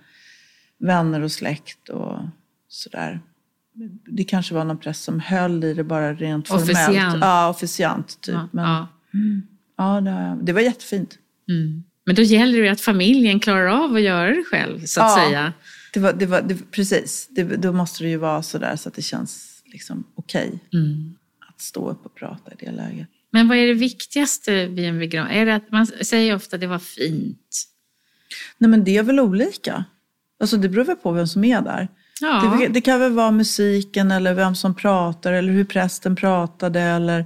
[0.80, 2.20] vänner och släkt och
[2.68, 3.22] sådär.
[4.08, 6.70] Det kanske var någon präst som höll i det bara rent formellt.
[6.72, 7.18] Officiant.
[7.22, 8.36] Ja, officiant typ.
[8.36, 8.88] ja, men, ja.
[9.78, 11.18] ja, det, det var jättefint.
[11.50, 11.84] Mm.
[12.06, 15.26] Men då gäller det att familjen klarar av att göra det själv, så att Ja.
[15.26, 15.54] säga.
[15.94, 18.96] Det var, det var, det, precis, det, då måste det ju vara sådär så att
[18.96, 21.16] det känns liksom okej Mm.
[21.50, 23.08] att stå upp och prata i det läget.
[23.32, 25.38] Men vad är det viktigaste vid en begravning?
[25.38, 27.66] Är det att man säger ofta att det var fint?
[28.58, 29.86] Nej men det är väl olika.
[30.40, 31.88] Alltså det beror väl på vem som är där.
[32.22, 32.58] Ja.
[32.60, 37.26] Det, det kan väl vara musiken eller vem som pratar eller hur prästen pratade eller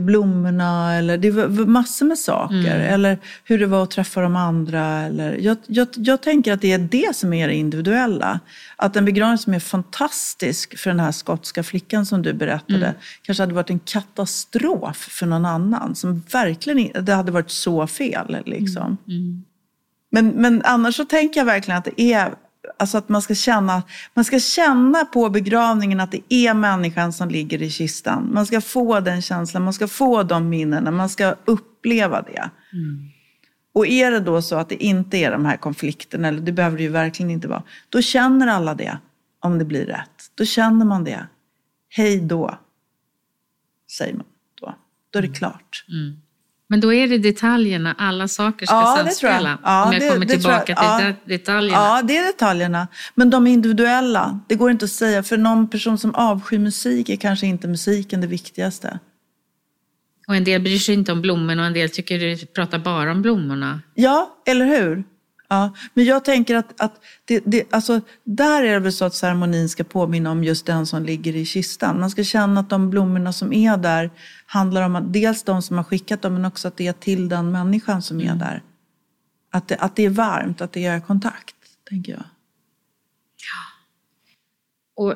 [0.00, 2.54] blommorna eller det var massor med saker.
[2.54, 2.94] Mm.
[2.94, 4.86] Eller hur det var att träffa de andra.
[4.86, 8.40] Eller, jag, jag, jag tänker att det är det som är det individuella.
[8.76, 12.96] Att en begravning som är fantastisk för den här skotska flickan som du berättade Mm.
[13.22, 15.94] kanske hade varit en katastrof för någon annan.
[15.94, 18.36] Som verkligen det hade varit så fel.
[18.46, 18.96] Liksom.
[19.08, 19.44] Mm.
[20.10, 22.34] Men, men annars så tänker jag verkligen att det är
[22.76, 23.82] Alltså att man ska, känna,
[24.14, 28.30] man ska känna på begravningen att det är människan som ligger i kistan.
[28.32, 32.50] Man ska få den känslan, man ska få de minnena, man ska uppleva det.
[33.74, 36.76] Och är det då så att det inte är de här konflikterna, eller det behöver
[36.76, 38.98] det ju verkligen inte vara, då känner alla det
[39.40, 40.30] om det blir rätt.
[40.34, 41.26] Då känner man det.
[41.88, 42.58] Hej då,
[43.90, 44.26] säger man
[44.60, 44.74] då.
[45.10, 45.84] Då är det klart.
[45.88, 46.20] Mm.
[46.68, 49.58] Men då är det detaljerna, alla saker ska Ja, samspela.
[49.62, 50.66] Ja, om jag det- kommer tillbaka jag.
[50.66, 51.14] till Ja.
[51.26, 51.78] de- detaljerna.
[51.78, 52.88] Ja, det är detaljerna.
[53.14, 55.22] Men de individuella, det går inte att säga.
[55.22, 58.98] För någon person som avskyr musik är kanske inte musiken det viktigaste.
[60.28, 63.12] Och en del bryr sig inte om blommorna och en del tycker du pratar bara
[63.12, 63.80] om blommorna.
[63.94, 65.04] Ja, eller hur?
[65.54, 69.14] Ja, men jag tänker att, att det, det, alltså, där är det väl så att
[69.14, 72.00] ceremonin ska påminna om just den som ligger i kistan.
[72.00, 74.10] Man ska känna att de blommorna som är där
[74.46, 77.28] handlar om att, dels de som har skickat dem, men också att det är till
[77.28, 78.62] den människan som är där.
[79.50, 81.56] Att det, att det är varmt, att det är kontakt,
[81.88, 82.24] tänker jag.
[84.96, 85.14] Och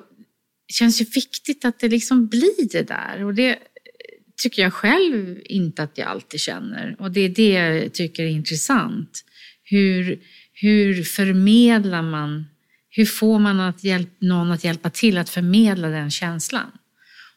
[0.67, 3.25] det känns ju viktigt att det liksom blir det där.
[3.25, 3.59] Och det
[4.43, 6.97] tycker jag själv inte att jag alltid känner.
[6.99, 9.25] Och det är det jag tycker är intressant.
[9.71, 10.19] Hur,
[10.53, 12.47] hur förmedlar man,
[12.91, 16.71] hur får man att hjälp, någon att hjälpa till att förmedla den känslan?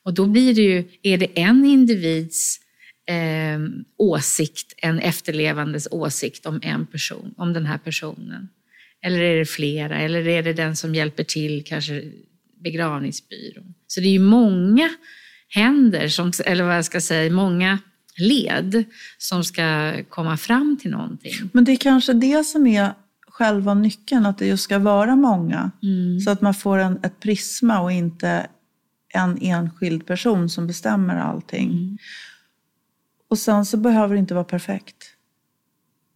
[0.04, 2.60] Och då blir det ju, är det en individs
[3.08, 3.60] eh,
[3.98, 8.50] åsikt, en efterlevandes åsikt om en person, om den här personen?
[9.06, 10.00] Eller är det flera?
[10.00, 12.04] Eller är det den som hjälper till, kanske
[12.64, 13.74] begravningsbyrån?
[13.88, 14.90] Så det är ju många
[15.50, 17.80] händer, som, eller vad jag ska säga, många
[18.22, 18.84] led
[19.18, 21.34] som ska komma fram till någonting.
[21.54, 22.94] Men det är kanske det som är
[23.28, 25.72] själva nyckeln, att det just ska vara många.
[26.26, 28.48] Så att man får en, ett prisma och inte
[29.14, 31.98] en enskild person som bestämmer allting.
[33.30, 34.98] Och sen så behöver det inte vara perfekt.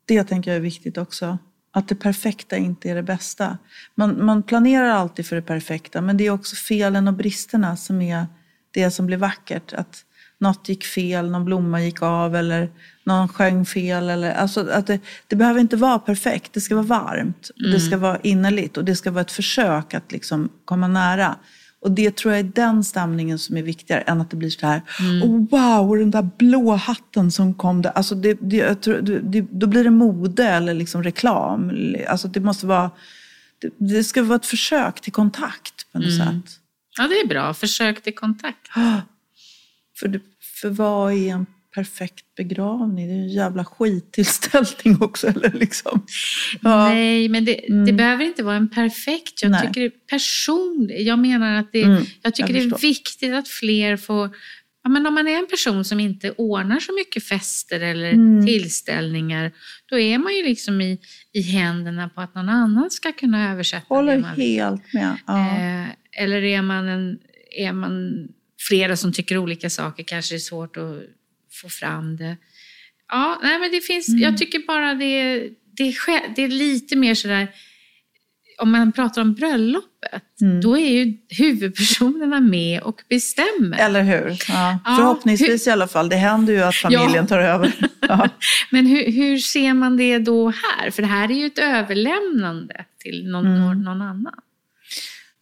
[0.06, 1.38] Det tänker jag är viktigt också.
[1.72, 3.58] Att det perfekta inte är det bästa.
[3.96, 8.02] Man, man planerar alltid för det perfekta, men det är också felen och bristerna som
[8.02, 8.28] är
[8.72, 9.74] det som blir vackert.
[9.74, 10.06] Att
[10.38, 12.70] något gick fel, någon blomma gick av eller
[13.04, 14.10] någon sjöng fel.
[14.10, 17.50] Eller, alltså att det, det behöver inte vara perfekt, det ska vara varmt.
[17.50, 21.36] och Det ska vara innerligt och det ska vara ett försök att liksom komma nära.
[21.82, 24.68] Och det tror jag är den stämningen som är viktigare än att det blir så
[24.68, 24.82] här,
[25.24, 27.92] oh, wow, och den där blå hatten som kom där.
[27.92, 31.72] Alltså det, det, tror, det, då blir det mode eller liksom reklam.
[32.08, 32.92] Alltså det måste vara,
[33.62, 36.60] det, det ska vara ett försök till kontakt på något sätt.
[36.98, 37.54] Ja, det är bra.
[37.54, 38.70] Försök till kontakt.
[40.00, 40.20] För, det,
[40.62, 43.08] för vad är en perfekt begravning?
[43.08, 45.28] Det är en jävla skittillställning också.
[45.28, 46.06] Eller liksom.
[46.62, 46.90] Ja.
[46.90, 49.42] Nej, men det, det behöver inte vara en perfekt.
[49.42, 49.68] Jag Nej.
[49.68, 51.02] tycker det personligt.
[51.08, 54.30] Jag menar att det, Mm, jag tycker jag det är viktigt att fler får...
[54.84, 58.46] Ja, men om man är en person som inte ordnar så mycket fester eller Mm.
[58.46, 59.52] tillställningar,
[59.90, 61.00] då är man ju liksom i,
[61.34, 64.46] i händerna på att någon annan ska kunna översätta det Håller man vill.
[64.60, 65.18] helt med.
[65.28, 65.58] Ja.
[65.58, 65.88] Eh,
[66.24, 67.18] eller är man, en,
[67.58, 68.28] är man
[68.70, 70.96] flera som tycker olika saker kanske det är svårt att
[71.62, 72.38] få fram det.
[73.12, 74.22] Ja, nej, men det finns, Mm.
[74.22, 75.40] jag tycker bara det,
[75.78, 75.96] det,
[76.36, 77.48] det är lite mer sådär
[78.58, 80.62] om man pratar om bröllopet, Mm.
[80.62, 83.78] då är ju huvudpersonerna med och bestämmer.
[83.78, 84.30] Eller hur?
[84.48, 84.80] Ja.
[84.86, 86.10] Ja, Förhoppningsvis i alla fall.
[86.10, 87.26] Det händer ju att familjen Ja.
[87.28, 87.74] tar över.
[88.72, 90.92] Men hur, hur ser man det då här?
[90.92, 93.82] För det här är ju ett överlämnande till någon, Mm.
[93.82, 94.34] någon annan.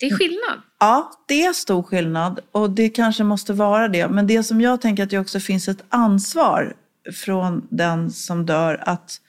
[0.04, 0.62] Det är skillnad.
[0.80, 4.08] ja, det är stor skillnad och det kanske måste vara det.
[4.08, 6.76] Men det som jag tänker att det också finns ett ansvar
[7.14, 9.22] från den som dör att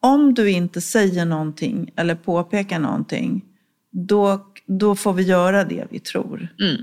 [0.00, 3.44] om du inte säger någonting eller påpekar någonting,
[3.90, 6.48] då, då får vi göra det vi tror.
[6.60, 6.82] Mm.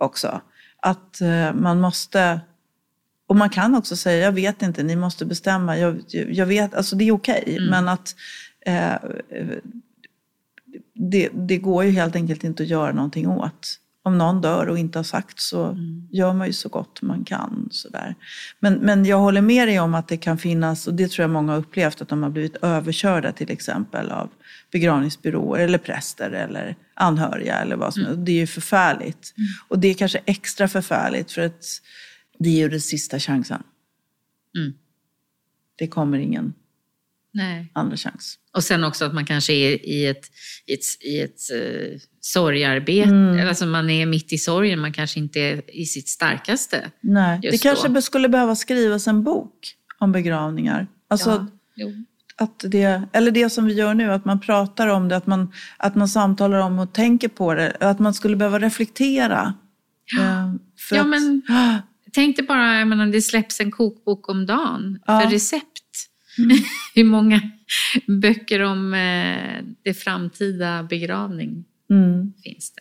[0.00, 0.40] också.
[0.82, 2.40] Att eh, man måste...
[3.26, 5.78] Och man kan också säga, jag vet inte, ni måste bestämma.
[5.78, 7.58] Jag, jag vet, alltså det är okej.
[7.70, 8.16] Men att
[8.66, 8.94] eh,
[10.94, 13.80] det, det går ju helt enkelt inte att göra någonting åt.
[14.02, 15.76] Om någon dör och inte har sagt så
[16.10, 17.68] gör man ju så gott man kan.
[17.70, 18.14] Sådär.
[18.60, 21.30] Men, men jag håller med dig om att det kan finnas, och det tror jag
[21.30, 24.30] många har upplevt, att de har blivit överkörda till exempel av
[24.72, 28.26] begravningsbyråer eller präster eller anhöriga eller vad som helst.
[28.26, 29.34] Det är ju förfärligt.
[29.68, 31.64] Och det är kanske extra förfärligt för att
[32.38, 33.62] det är ju den sista chansen.
[34.56, 34.74] Mm.
[35.76, 36.54] Det kommer ingen
[37.32, 37.70] Nej.
[37.72, 38.38] andra chans.
[38.54, 40.24] Och sen också att man kanske är i ett,
[40.66, 43.48] i ett, i ett uh, sorgarbete, Mm.
[43.48, 46.90] alltså man är mitt i sorgen, man kanske inte är i sitt starkaste.
[47.00, 47.38] Nej.
[47.42, 48.02] Det kanske då.
[48.02, 49.52] skulle behöva skrivas en bok
[49.98, 50.86] om begravningar.
[51.10, 51.46] Alltså,
[51.76, 51.86] Ja,
[52.36, 55.52] att det, eller det som vi gör nu, att man pratar om det, att man,
[55.76, 57.76] att man samtalar om och tänker på det.
[57.80, 59.54] Att man skulle behöva reflektera.
[60.20, 60.54] Eh,
[60.88, 61.42] för Ja, att- men-
[62.12, 65.20] Tänk dig bara, jag menar, det släpps en kokbok om dagen Ja.
[65.20, 65.80] för recept.
[66.94, 67.40] Hur många
[68.06, 72.32] böcker om eh, det framtida begravning Mm.
[72.44, 72.80] finns det?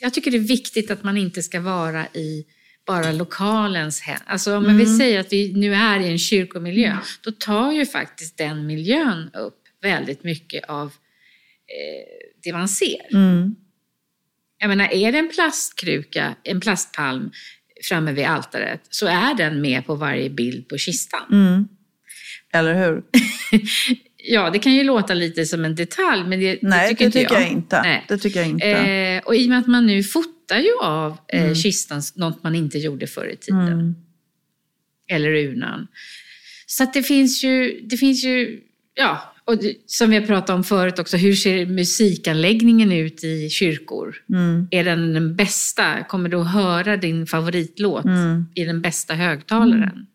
[0.00, 2.46] Jag tycker det är viktigt att man inte ska vara i
[2.86, 4.20] bara lokalens hem.
[4.26, 8.38] Alltså om vi säger att vi nu är i en kyrkomiljö, då tar ju faktiskt
[8.38, 13.06] den miljön upp väldigt mycket av eh, det man ser.
[13.14, 13.54] Mm.
[14.62, 17.30] Jag menar, är det en plastkruka, en plastpalm
[17.88, 21.20] framme vid altaret, så är den med på varje bild på kistan.
[21.32, 21.68] Mm.
[22.52, 23.02] Eller hur?
[24.24, 27.18] Ja, det kan ju låta lite som en detalj, men det, Nej, det tycker inte
[27.18, 27.42] tycker jag.
[27.42, 27.82] jag inte.
[27.82, 28.04] Nej.
[28.08, 28.66] Det tycker jag inte.
[28.68, 31.54] Eh, och i och med att man nu fotar ju av eh, Mm.
[31.54, 33.66] kistan, något man inte gjorde förr i tiden.
[33.68, 33.94] Mm.
[35.08, 35.86] Eller urnan.
[36.66, 38.60] Så att det finns ju, det finns ju,
[38.94, 44.16] ja, och som vi har pratat om förut också, hur ser musikanläggningen ut i kyrkor?
[44.30, 44.68] Mm.
[44.70, 46.04] Är den den bästa?
[46.04, 48.46] Kommer du att höra din favoritlåt Mm.
[48.54, 50.06] i den bästa högtalaren?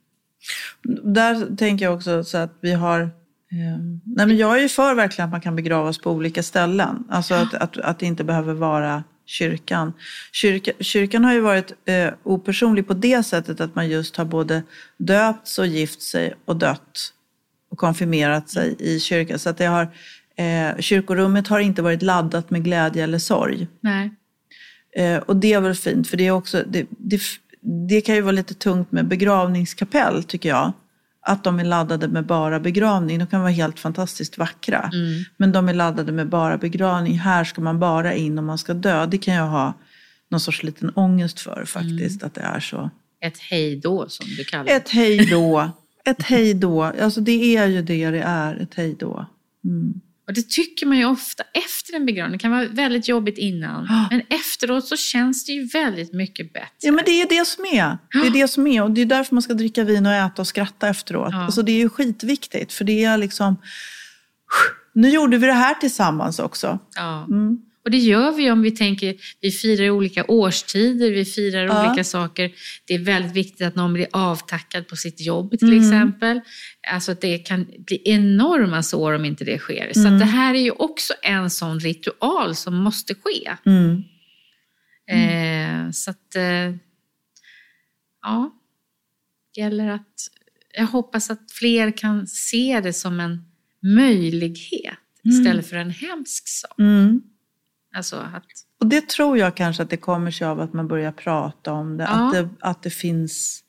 [1.04, 3.02] Där tänker jag också så att vi har...
[3.02, 7.04] Eh, nej men jag är ju för verkligen att man kan begravas på olika ställen.
[7.10, 9.94] Alltså att, att, att det inte behöver vara kyrkan.
[10.32, 14.64] Kyrka, kyrkan har ju varit eh, opersonlig på det sättet att man just har både
[14.98, 17.14] döpts och gift sig och dött
[17.70, 19.40] och konfirmerat sig i kyrkan.
[19.40, 19.82] Så att det har,
[20.36, 23.68] eh, kyrkorummet har inte varit laddat med glädje eller sorg.
[23.82, 24.12] Nej.
[24.96, 27.22] Eh, och det är väl fint, för det, är också, det, det,
[27.88, 30.74] det kan ju vara lite tungt med begravningskapell, tycker jag.
[31.22, 33.20] Att de är laddade med bara begravning.
[33.20, 34.90] De kan vara helt fantastiskt vackra.
[34.94, 35.24] Mm.
[35.38, 37.20] Men de är laddade med bara begravning.
[37.20, 39.06] Här ska man bara in om man ska dö.
[39.06, 39.74] Det kan jag ha
[40.30, 42.90] någon sorts liten ångest för faktiskt, att det är så.
[43.22, 44.72] Ett hejdå som du kallar det.
[44.72, 45.72] Ett hej då.
[46.08, 46.84] Ett hej då.
[46.84, 49.26] Alltså det är ju det det är, ett hej då.
[49.66, 50.02] Mm.
[50.28, 52.38] Och det tycker man ju ofta efter en begravning.
[52.38, 54.08] Det kan vara väldigt jobbigt innan.
[54.10, 56.68] Men efteråt så känns det ju väldigt mycket bättre.
[56.80, 57.98] Ja, men det är det som är.
[58.22, 58.84] Det är det som är.
[58.84, 61.30] Och det är därför man ska dricka vin och äta och skratta efteråt.
[61.32, 61.46] Ja.
[61.46, 62.74] Alltså, det är ju skitviktigt.
[62.74, 63.58] För det är liksom...
[64.94, 66.80] Nu gjorde vi det här tillsammans också.
[66.96, 67.26] Ja.
[67.26, 67.58] Mm.
[67.88, 71.88] Och det gör vi om vi tänker, vi firar olika årstider, vi firar Ja.
[71.90, 72.52] olika saker.
[72.86, 75.80] Det är väldigt viktigt att någon blir avtackad på sitt jobb till Mm.
[75.84, 76.42] exempel.
[76.92, 79.94] Alltså att det kan bli enorma sår om inte det sker.
[79.94, 80.14] Så Mm.
[80.14, 83.52] att det här är ju också en sån ritual som måste ske.
[83.66, 84.04] Mm.
[85.12, 86.76] Eh, så att, eh,
[88.22, 88.52] ja,
[89.58, 90.16] gäller att,
[90.78, 93.40] jag hoppas att fler kan se det som en
[93.96, 96.76] möjlighet istället för en hemsk sak.
[97.96, 98.46] Alltså att,
[98.80, 101.98] Och det tror jag kanske att det kommer sig av att man börjar prata om
[101.98, 102.04] det.
[102.04, 102.28] Ja.
[102.28, 103.64] Att, det att det finns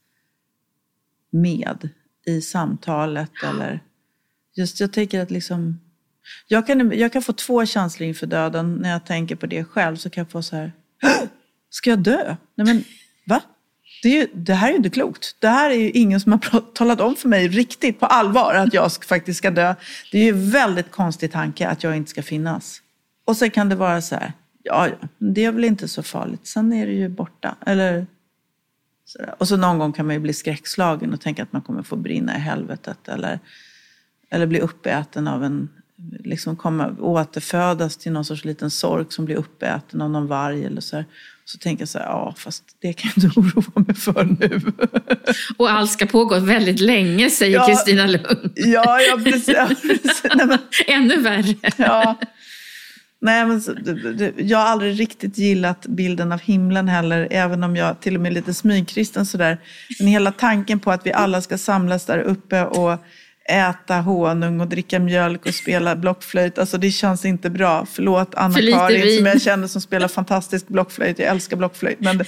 [1.31, 1.89] med
[2.27, 3.31] i samtalet.
[3.45, 3.81] Eller
[4.57, 5.81] just jag tänker att liksom...
[6.49, 8.75] Jag kan, jag kan få två känslor inför döden.
[8.75, 10.73] När jag tänker på det själv så kan jag få så här...
[11.03, 11.25] "Åh!
[11.71, 12.37] Ska jag dö?
[12.55, 12.85] Nej men,
[13.27, 13.43] va?
[14.03, 15.37] Det, är ju, det här är ju inte klokt.
[15.39, 18.75] Det här är ju ingen som har talat om för mig riktigt på allvar att
[18.75, 19.75] jag faktiskt ska dö.
[20.13, 22.83] Det är ju en väldigt konstig tanke att jag inte ska finnas.
[23.29, 26.47] Och sen kan det vara så här, ja, ja, det är väl inte så farligt.
[26.47, 27.57] Sen är det ju borta.
[27.67, 28.07] Eller
[29.05, 29.35] Sådär.
[29.39, 31.97] Och så någon gång kan man ju bli skräckslagen och tänka att man kommer få
[31.97, 33.09] brinna i helvetet.
[33.09, 33.39] Eller,
[34.31, 35.69] eller bli uppäten av en,
[36.25, 40.81] liksom komma, återfödas till någon sorts liten sork som blir uppäten av någon varg eller
[40.81, 41.05] så här.
[41.45, 44.61] Så tänker jag så här, ja fast det kan jag inte oroa mig för nu.
[45.57, 48.53] Och allt ska pågå väldigt länge säger Kristina ja, Lund.
[48.55, 49.49] Ja, ja precis.
[49.49, 50.23] Ja, precis.
[50.35, 51.55] Nej, men, Ännu värre.
[51.77, 52.19] Ja.
[53.21, 53.63] Nej, men
[54.37, 58.31] jag har aldrig riktigt gillat bilden av himlen heller, även om jag till och med
[58.31, 59.59] är lite smygkristen sådär.
[59.99, 62.99] Men hela tanken på att vi alla ska samlas där uppe och
[63.49, 66.59] äta honung och dricka mjölk och spela blockflöjt.
[66.59, 67.87] Alltså det känns inte bra.
[67.87, 71.19] Förlåt Anna-Karin som jag känner som spelar fantastisk blockflöjt.
[71.19, 72.01] Jag älskar blockflöjt.
[72.01, 72.25] Men,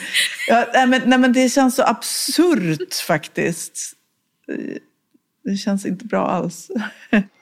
[0.49, 3.93] ja, nej, men, nej, men det känns så absurt faktiskt.
[5.45, 6.71] Det känns inte bra alls.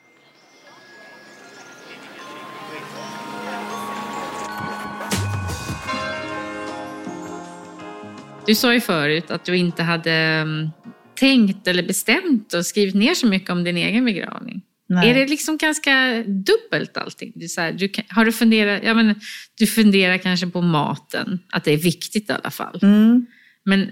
[8.48, 10.68] Du sa ju förut att du inte hade mm,
[11.14, 14.62] tänkt eller bestämt och skrivit ner så mycket om din egen begravning.
[14.88, 15.10] Nej.
[15.10, 17.32] Är det liksom ganska dubbelt allting?
[17.34, 19.20] Du, så här, du, har du funderat, ja, men,
[19.58, 22.78] du funderar kanske på maten, att det är viktigt i alla fall.
[22.82, 23.26] Mm.
[23.64, 23.90] Men,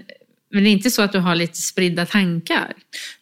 [0.49, 2.73] men det är inte så att du har lite spridda tankar?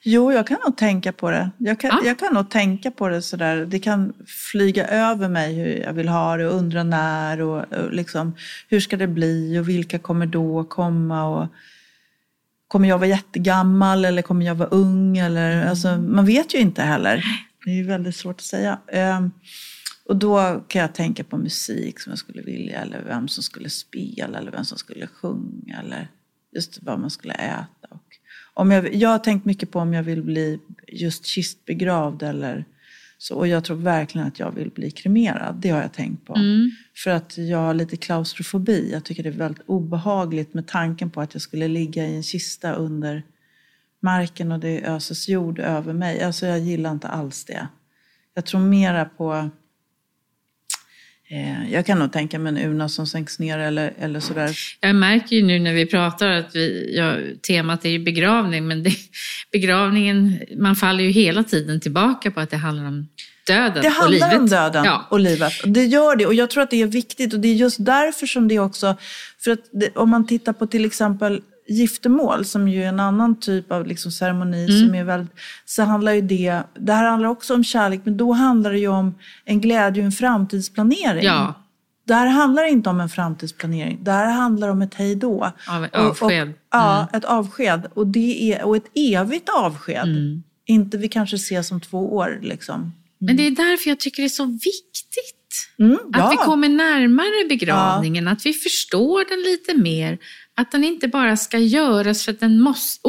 [0.04, 1.50] Jo, jag kan nog tänka på det.
[1.58, 2.02] Jag kan, ja.
[2.06, 3.66] jag kan nog tänka på det sådär.
[3.66, 4.14] Det kan
[4.52, 8.36] flyga över mig hur jag vill ha det och undra när och, och liksom,
[8.70, 11.26] hur ska det bli och vilka kommer då komma.
[11.26, 11.48] Och,
[12.68, 15.18] kommer jag vara jättegammal eller kommer jag vara ung?
[15.18, 15.70] Eller, mm.
[15.70, 17.26] alltså, man vet ju inte heller.
[17.66, 18.80] Det är ju väldigt svårt att säga.
[19.18, 19.32] Um,
[20.06, 23.70] och då kan jag tänka på musik som jag skulle vilja eller vem som skulle
[23.70, 26.10] spela eller vem som skulle sjunga eller
[26.56, 28.00] just vad man skulle äta.
[28.54, 32.66] Och om jag, jag har tänkt mycket på om jag vill bli just kistbegravd eller
[33.18, 35.56] så, och jag tror verkligen att jag vill bli kremerad.
[35.56, 36.36] Det har jag tänkt på.
[36.36, 36.72] Mm.
[37.04, 38.92] För att jag har lite klaustrofobi.
[38.92, 42.24] Jag tycker det är väldigt obehagligt med tanken på att jag skulle ligga i en
[42.24, 43.24] kista under
[44.00, 46.22] marken och det öses jord över mig.
[46.22, 47.68] Alltså jag gillar inte alls det.
[48.34, 49.50] Jag tror mera på
[51.72, 54.58] jag kan nog tänka mig en urna som sänks ner eller, eller sådär.
[54.80, 57.16] Jag märker ju nu när vi pratar att vi, ja,
[57.48, 58.92] temat är ju begravning, men det,
[59.52, 63.08] begravningen, man faller ju hela tiden tillbaka på att det handlar om
[63.48, 64.40] döden Det handlar och livet.
[64.40, 65.08] om döden ja.
[65.10, 65.54] och livet.
[65.66, 68.28] Det gör det och jag tror att det är viktigt och det är just därför
[68.28, 68.96] som det också,
[69.44, 73.40] för att det, om man tittar på till exempel giftermål, som ju är en annan
[73.40, 74.80] typ av liksom ceremoni, mm.
[74.80, 75.32] som är väldigt,
[75.66, 78.88] så handlar ju det, det här handlar också om kärlek, men då handlar det ju
[78.88, 81.26] om en glädje och en framtidsplanering.
[81.26, 81.54] Ja.
[82.08, 85.52] Det här handlar inte om en framtidsplanering, det här handlar om ett hejdå.
[85.68, 86.42] Av avsked.
[86.42, 87.08] Och, och, ja, mm.
[87.14, 87.88] ett avsked.
[87.94, 90.04] Och, det är, och ett evigt avsked.
[90.04, 90.44] Mm.
[90.66, 92.40] Inte vi kanske ses om två år.
[92.42, 92.76] Liksom.
[92.76, 92.94] Mm.
[93.20, 95.36] Men det är därför jag tycker det är så viktigt.
[95.80, 96.24] Mm, ja.
[96.24, 98.32] Att vi kommer närmare begravningen, ja.
[98.32, 100.18] att vi förstår den lite mer
[100.56, 103.08] att den inte bara ska göras för att den måste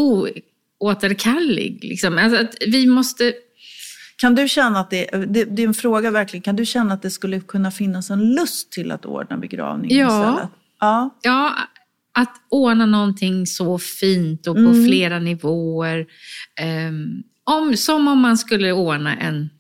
[0.81, 1.85] oåterkallig.
[1.85, 2.19] Liksom.
[2.19, 3.35] Alltså att vi måste...
[4.17, 7.03] Kan du känna att det, det, det, är en fråga verkligen, kan du känna att
[7.03, 10.07] det skulle kunna finnas en lust till att ordna begravningen ja.
[10.07, 10.51] istället?
[10.81, 11.19] Ja.
[11.23, 11.55] ja,
[12.13, 14.87] att ordna någonting så fint och på mm.
[14.87, 16.07] flera nivåer.
[16.89, 19.51] Um, om, som om man skulle ordna en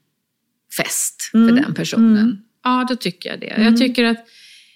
[0.76, 1.48] fest mm.
[1.48, 2.18] för den personen.
[2.18, 2.38] Mm.
[2.64, 3.46] Ja, då tycker jag det.
[3.46, 3.76] Jag mm.
[3.76, 4.26] tycker att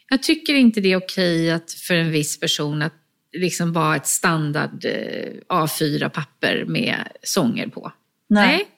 [0.09, 2.95] jag tycker inte det är okej att för en viss person att
[3.33, 7.93] liksom vara ett standard eh, A4-papper med sånger på.
[8.29, 8.47] Nej.
[8.47, 8.69] Nej.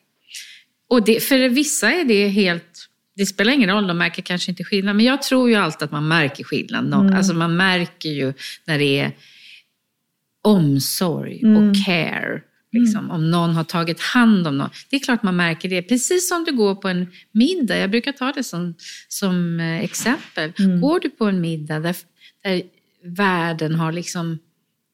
[0.88, 4.64] Och det, för vissa är det helt, det spelar ingen roll, de märker kanske inte
[4.64, 4.96] skillnad.
[4.96, 6.94] Men jag tror ju alltid att man märker skillnad.
[6.94, 7.16] Mm.
[7.16, 8.32] Alltså man märker ju
[8.64, 9.12] när det är
[10.42, 11.56] omsorg mm.
[11.56, 12.42] och care.
[12.72, 13.10] Liksom, mm.
[13.10, 14.70] Om någon har tagit hand om någon.
[14.90, 15.82] Det är klart man märker det.
[15.82, 17.78] Precis som du går på en middag.
[17.78, 18.74] Jag brukar ta det som,
[19.08, 20.52] som eh, exempel.
[20.58, 20.80] Mm.
[20.80, 21.96] Går du på en middag där,
[22.44, 22.62] där
[23.04, 24.38] världen har liksom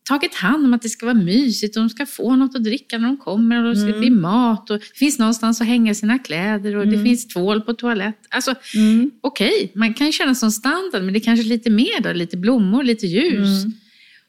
[0.09, 2.99] tagit hand om att det ska vara mysigt och de ska få något att dricka
[2.99, 4.01] när de kommer och det ska mm.
[4.01, 6.97] bli mat och det finns någonstans att hänga sina kläder och mm.
[6.97, 8.19] det finns tvål på toalett.
[8.31, 9.11] Alltså, mm.
[9.21, 12.37] okej, okay, man kan känna som standard men det är kanske lite mer då, lite
[12.37, 13.65] blommor, lite ljus.
[13.65, 13.73] Mm.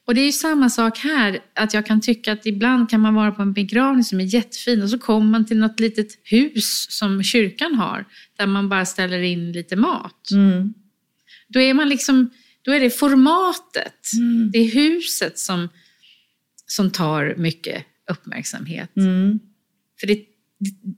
[0.09, 3.15] Och det är ju samma sak här, att jag kan tycka att ibland kan man
[3.15, 6.87] vara på en begravning som är jättefin och så kommer man till något litet hus
[6.89, 8.05] som kyrkan har,
[8.37, 10.31] där man bara ställer in lite mat.
[10.31, 10.73] Mm.
[11.47, 12.29] Då är man liksom
[12.61, 14.51] då är det formatet, mm.
[14.51, 15.69] det är huset som,
[16.65, 18.97] som tar mycket uppmärksamhet.
[18.97, 19.39] Mm.
[19.99, 20.25] För det,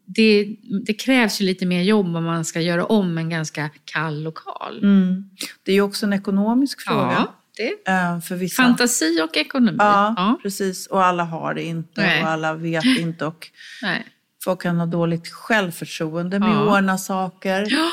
[0.05, 0.55] det,
[0.85, 4.79] det, krävs ju lite mer jobb om man ska göra om en ganska kall lokal.
[4.83, 5.29] Mm.
[5.63, 7.11] Det är ju också en ekonomisk fråga.
[7.11, 7.91] Ja, det.
[7.91, 8.63] Äh, för vissa.
[8.63, 9.77] Fantasi och ekonomi.
[9.79, 10.87] Ja, ja, precis.
[10.87, 12.23] Och alla har det inte Nej.
[12.23, 13.25] och alla vet inte.
[13.25, 13.47] Och
[13.81, 14.05] Nej.
[14.43, 16.77] Folk kan ha dåligt självförtroende med ja.
[16.77, 17.67] ordna saker.
[17.69, 17.91] Ja.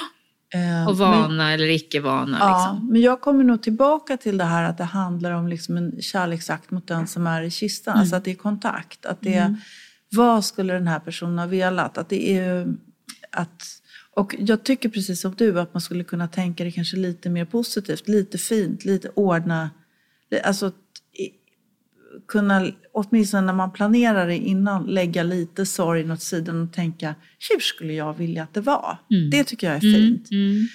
[0.54, 2.38] Eh, och vana men, eller icke-vana.
[2.40, 2.92] Ja, liksom.
[2.92, 6.70] men jag kommer nog tillbaka till det här att det handlar om liksom en kärleksakt
[6.70, 7.92] mot den som är i kistan.
[7.92, 8.00] Mm.
[8.00, 9.06] Alltså att det är kontakt.
[9.06, 9.56] Att det är, mm.
[10.10, 11.98] Vad skulle den här personen ha velat?
[11.98, 12.74] Att det är
[13.32, 13.62] att,
[14.14, 17.44] och jag tycker precis som du att man skulle kunna tänka det kanske lite mer
[17.44, 19.70] positivt, lite fint, lite ordna.
[20.44, 20.72] Alltså
[22.28, 27.14] kunna, åtminstone när man planerar det innan, lägga lite sorgen åt sidan och tänka
[27.50, 28.98] hur skulle jag vilja att det var?
[29.10, 29.30] Mm.
[29.30, 30.30] Det tycker jag är fint.
[30.30, 30.42] Mm.
[30.46, 30.68] Mm.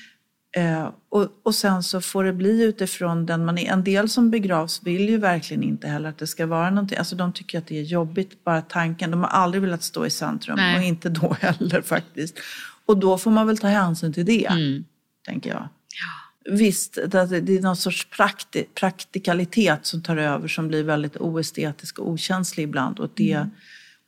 [0.57, 3.71] Eh, och, och sen så får det bli utifrån den man är.
[3.71, 6.97] En del som begravs vill ju verkligen inte heller att det ska vara någonting.
[6.97, 9.11] Alltså de tycker att det är jobbigt, bara tanken.
[9.11, 10.77] De har aldrig velat stå i centrum Nej.
[10.77, 12.39] och inte då heller faktiskt.
[12.85, 14.85] Och då får man väl ta hänsyn till det, mm.
[15.25, 15.61] tänker jag.
[15.61, 16.22] Ja.
[16.45, 22.09] Visst, det är någon sorts prakti praktikalitet som tar över som blir väldigt oestetisk och
[22.09, 22.99] okänslig ibland.
[22.99, 23.49] Och det, mm.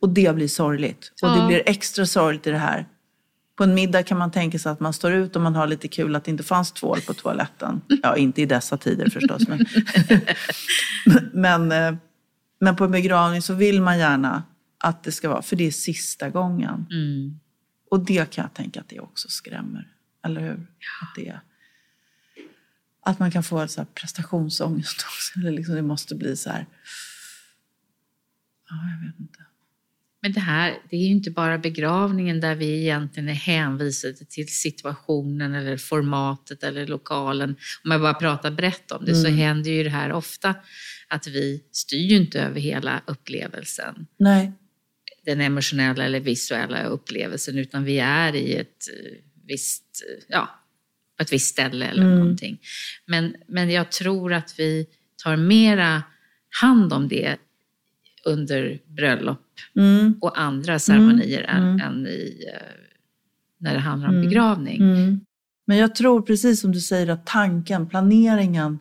[0.02, 1.12] och det blir sorgligt.
[1.22, 1.36] Och ja.
[1.36, 2.86] det blir extra sorgligt i det här
[3.56, 5.88] på en middag kan man tänka sig att man står ut och man har lite
[5.88, 7.82] kul att det inte fanns tvål på toaletten.
[8.04, 9.48] Ja, inte i dessa tider förstås.
[9.48, 9.66] Men,
[11.34, 12.00] men, eh,
[12.60, 14.44] men, på en begravning så vill man gärna
[14.78, 16.86] att det ska vara, för det är sista gången.
[16.92, 17.40] Mm.
[17.92, 19.88] Och det kan jag tänka att det också skrämmer.
[20.26, 20.68] Eller hur?
[20.80, 21.08] Ja.
[21.08, 21.40] Att, det,
[23.06, 25.40] att man kan få så här prestationsångest också.
[25.40, 26.66] Eller liksom det måste bli så här...
[28.70, 29.40] Ja, jag vet inte.
[30.22, 34.48] Men det här, det är ju inte bara begravningen där vi egentligen är hänvisade till
[34.48, 37.56] situationen eller formatet eller lokalen.
[37.84, 39.24] Om jag bara pratar brett om det mm.
[39.24, 40.56] så händer ju det här ofta
[41.08, 44.08] att vi styr ju inte över hela upplevelsen.
[44.18, 44.52] Nej.
[45.26, 50.65] Den emotionella eller visuella upplevelsen utan vi är i ett eh, visst, ja,
[51.18, 52.20] på ett visst ställe eller mm.
[52.20, 52.60] någonting.
[53.06, 54.88] Men, men jag tror att vi
[55.24, 56.04] tar mera
[56.62, 57.38] hand om det
[58.26, 59.42] under bröllop
[59.76, 60.16] mm.
[60.22, 61.64] och andra ceremonier mm.
[61.64, 62.08] än, mm.
[62.08, 62.62] i, eh,
[63.60, 64.28] när det handlar om mm.
[64.28, 64.82] begravning.
[64.82, 65.20] Mm.
[65.68, 68.80] Men jag tror precis som du säger att tanken, planeringen,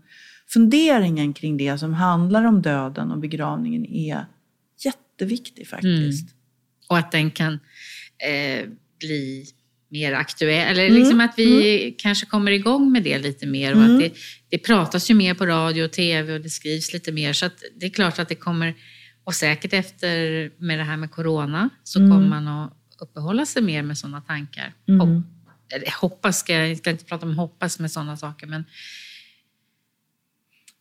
[0.53, 4.27] funderingen kring det som handlar om döden och begravningen är
[4.85, 6.35] jätteviktig faktiskt.
[6.89, 7.53] Och att den kan
[8.19, 8.69] eh,
[9.01, 9.47] bli
[9.95, 11.29] mer aktuell, eller liksom mm.
[11.29, 11.95] att vi mm.
[11.99, 13.73] kanske kommer igång med det lite mer.
[13.73, 13.95] Och mm.
[13.95, 14.13] att det,
[14.49, 17.33] det pratas ju mer på radio och tv och det skrivs lite mer.
[17.33, 18.75] Så att det är klart att det kommer
[19.25, 22.11] och säkert efter med det här med corona så mm.
[22.11, 24.73] kommer man att uppehålla sig mer med sådana tankar.
[24.89, 25.01] Mm.
[25.01, 25.25] Hopp,
[26.01, 28.65] hoppas, ska jag, jag ska inte prata om hoppas med sådana saker, men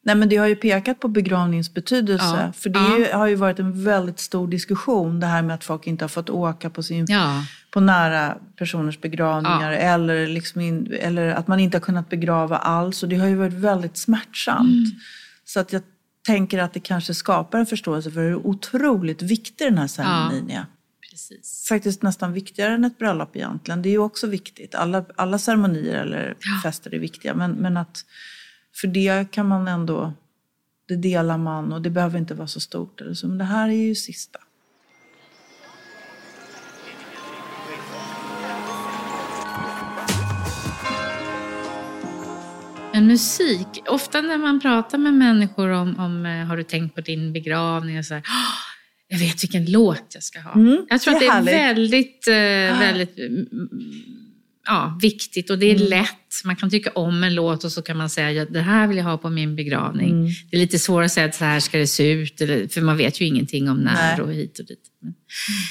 [0.05, 2.43] Nej, men det har ju pekat på begravningens betydelse.
[2.45, 2.53] Ja.
[2.53, 3.17] För det ja.
[3.17, 6.29] har ju varit en väldigt stor diskussion, det här med att folk inte har fått
[6.29, 7.43] åka på, sin, ja.
[7.71, 9.71] på nära personers begravningar.
[9.71, 13.03] Eller, liksom in, eller att man inte har kunnat begrava alls.
[13.03, 14.87] Och det har ju varit väldigt smärtsamt.
[14.87, 14.99] Mm.
[15.45, 15.81] Så att jag
[16.25, 20.65] tänker att det kanske skapar en förståelse för hur otroligt viktig den här ceremonin är.
[21.11, 21.65] Precis.
[21.69, 23.81] Faktiskt nästan viktigare än ett bröllop egentligen.
[23.81, 24.75] Det är ju också viktigt.
[24.75, 27.33] Alla, alla ceremonier eller fester är viktiga.
[27.33, 28.05] Men, men att
[28.75, 30.13] för det kan man ändå,
[30.87, 33.01] det delar man och det behöver inte vara så stort.
[33.01, 33.27] Eller så.
[33.27, 34.39] Men det här är ju sista.
[42.93, 47.01] Men musik, ofta när man pratar med människor om, om eh, har du tänkt på
[47.01, 47.97] din begravning?
[47.97, 48.23] Och så här,
[49.07, 50.53] jag vet vilken låt jag ska ha.
[50.53, 53.47] Mm, jag tror det att det är väldigt, eh, väldigt mm,
[54.65, 55.87] ja, viktigt och det är mm.
[55.87, 56.09] lätt.
[56.45, 58.97] Man kan tycka om en låt och så kan man säga att det här vill
[58.97, 60.09] jag ha på min begravning.
[60.09, 60.31] Mm.
[60.51, 62.37] Det är lite svårare att säga att så här ska det se ut,
[62.73, 64.21] för man vet ju ingenting om när Nej.
[64.21, 64.79] och hit och dit.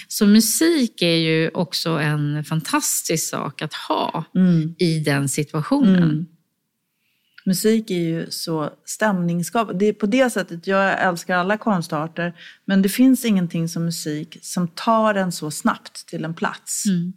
[0.09, 4.74] Så musik är ju också en fantastisk sak att ha mm.
[4.78, 6.03] i den situationen.
[6.03, 6.26] Mm.
[7.45, 9.84] Musik är ju så stämningsskapande.
[9.84, 12.34] Det är på det sättet, jag älskar alla konstarter,
[12.64, 16.86] men det finns ingenting som musik som tar en så snabbt till en plats.
[16.86, 17.12] Mm.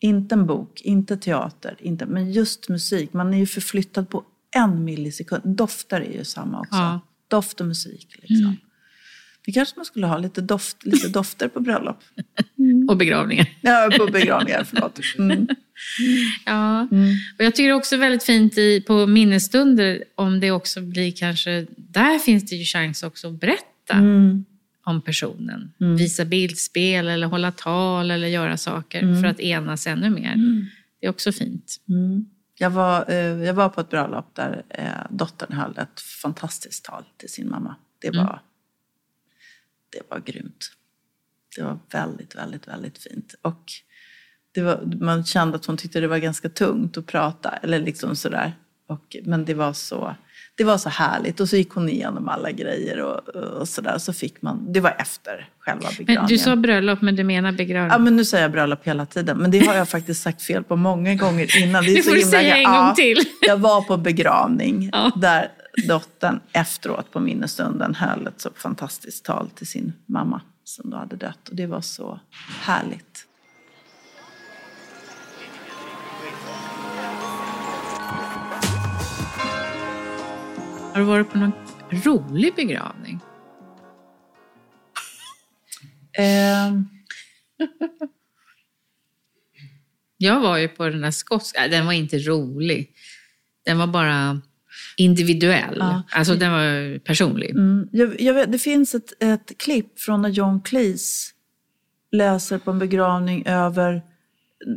[0.00, 3.12] Inte en bok, inte teater, inte, men just musik.
[3.12, 4.24] Man är ju förflyttad på
[4.56, 5.42] en millisekund.
[5.44, 6.76] Dofter är ju samma också.
[6.76, 7.00] Ja.
[7.28, 8.16] Doft och musik.
[8.22, 8.46] Liksom.
[8.46, 8.56] Mm.
[9.46, 11.98] Det kanske man skulle ha lite, doft, lite dofter på bröllop.
[12.58, 12.88] Mm.
[12.88, 13.46] och begravningar.
[13.60, 14.64] Ja, på begravningar.
[14.64, 15.00] Förlåt.
[15.18, 15.46] Mm.
[16.46, 17.14] Ja, mm.
[17.38, 22.18] och jag tycker också väldigt fint i, på minnesstunder om det också blir kanske, där
[22.18, 24.44] finns det ju chans också att berätta mm.
[24.86, 25.72] Om personen.
[25.80, 25.96] Mm.
[25.96, 29.22] Visa bildspel eller hålla tal eller göra saker mm.
[29.22, 30.32] för att enas ännu mer.
[30.32, 30.66] Mm.
[31.00, 31.76] Det är också fint.
[31.88, 32.26] Mm.
[32.58, 37.04] Jag, var, eh, jag var på ett bröllop där eh, dottern höll ett fantastiskt tal
[37.16, 37.76] till sin mamma.
[37.98, 38.40] Det var,
[39.92, 40.72] det var grymt.
[41.56, 43.34] Det var väldigt, väldigt, väldigt fint.
[43.42, 43.72] Och
[44.56, 47.50] var, man kände att hon tyckte det var ganska tungt att prata.
[47.50, 48.52] Eller liksom sådär.
[48.86, 50.16] Och, men det var så
[50.56, 51.40] det var så härligt.
[51.40, 53.98] Och så gick hon igenom alla grejer och, och sådär.
[53.98, 56.22] Så fick man, det var efter själva begravningen.
[56.22, 57.90] Men du sa bröllop, men du menar begravning?
[57.92, 59.38] Ja, men nu säger jag bröllop hela tiden.
[59.38, 61.84] Men det har jag faktiskt sagt fel på många gånger innan.
[61.84, 63.18] Det, är det får så du säga en ja, gång till.
[63.40, 65.12] Jag var på begravning Ja.
[65.16, 65.48] där
[65.88, 71.16] dottern efteråt på minnesstunden höll ett så fantastiskt tal till sin mamma som då hade
[71.16, 71.48] dött.
[71.48, 72.20] Och det var så
[72.60, 73.15] härligt.
[80.96, 81.52] Har du varit på någon
[81.90, 83.20] rolig begravning?
[86.18, 86.88] Ehm,
[90.16, 92.90] Jag var ju på den där skotska, äh, den var inte rolig.
[93.64, 94.40] Den var bara
[94.96, 95.76] individuell.
[95.78, 96.02] Ja.
[96.12, 97.50] Alltså den var personlig.
[97.50, 101.30] Mm, jag, jag vet, det finns ett, ett klipp från när John Cleese
[102.12, 104.02] läser på en begravning över...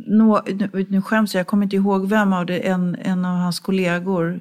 [0.06, 3.36] Nå, nu, nu skäms jag, jag kommer inte ihåg vem av det, en, en av
[3.36, 4.40] hans kollegor.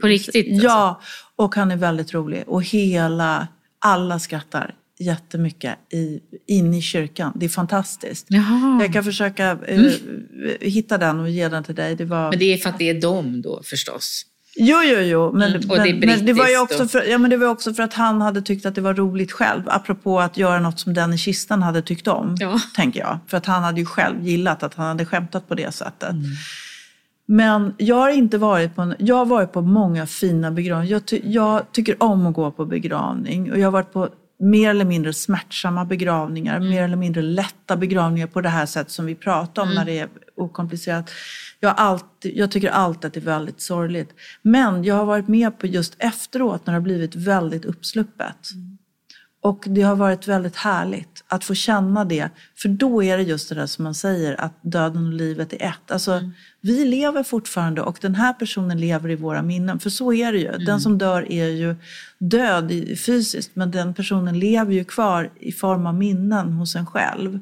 [0.00, 0.52] På riktigt?
[0.52, 0.66] alltså?
[0.66, 1.00] Ja,
[1.36, 2.44] och han är väldigt rolig.
[2.46, 7.32] Och hela, alla skrattar jättemycket i, in i kyrkan.
[7.34, 8.26] Det är fantastiskt.
[8.28, 8.78] Jaha.
[8.82, 9.92] Jag kan försöka eh,
[10.60, 11.96] hitta den och ge den till dig.
[11.96, 12.30] Det var...
[12.30, 14.26] Men det är för att det är dem då förstås.
[14.56, 15.32] Jo, jo, jo.
[15.32, 17.74] Men, Mm, det men, men det var ju också för, ja, men det var också
[17.74, 19.62] för att han hade tyckt att det var roligt själv.
[19.66, 22.60] Apropå att göra något som den i kistan hade tyckt om, Ja.
[22.76, 23.18] tänker jag.
[23.26, 26.10] För att han hade ju själv gillat att han hade skämtat på det sättet.
[26.10, 26.24] Mm.
[27.32, 30.92] Men jag har inte varit på, en, jag har varit på många fina begravningar.
[30.92, 33.52] Jag, ty, jag tycker om att gå på begravning.
[33.52, 34.08] Och jag har varit på
[34.38, 36.68] mer eller mindre smärtsamma begravningar, Mm.
[36.70, 39.78] mer eller mindre lätta begravningar på det här sättet som vi pratar om Mm.
[39.78, 41.10] när det är okomplicerat.
[41.60, 44.10] Jag, alltid, jag tycker alltid att det är väldigt sorgligt.
[44.42, 48.48] Men jag har varit med på just efteråt när det har blivit väldigt uppsluppet.
[49.42, 52.28] Och det har varit väldigt härligt att få känna det.
[52.56, 55.62] För då är det just det där som man säger, att döden och livet är
[55.62, 55.90] ett.
[55.90, 56.20] Alltså,
[56.60, 59.78] Vi lever fortfarande och den här personen lever i våra minnen.
[59.80, 60.52] För så är det ju.
[60.52, 61.76] Den som dör är ju
[62.18, 62.72] död
[63.06, 67.40] fysiskt, men den personen lever ju kvar i form av minnen hos en själv.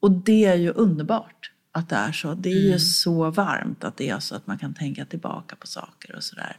[0.00, 2.34] Och det är ju underbart att det är så.
[2.34, 5.66] Det är ju så varmt att det är så att man kan tänka tillbaka på
[5.66, 6.56] saker och sådär.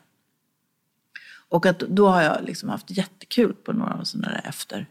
[1.51, 4.87] Och att då har jag liksom haft jättekul på några av sådana där efter.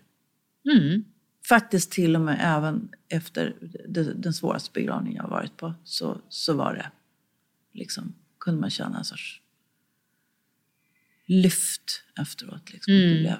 [0.72, 1.04] Mm.
[1.48, 3.56] Faktiskt till och med även efter
[4.14, 6.90] den svåraste begravningen jag har varit på så, så var det
[7.72, 9.40] liksom, kunde man känna en sorts
[11.26, 12.72] lyft efteråt.
[12.72, 12.94] Liksom.
[12.94, 13.36] Det blev,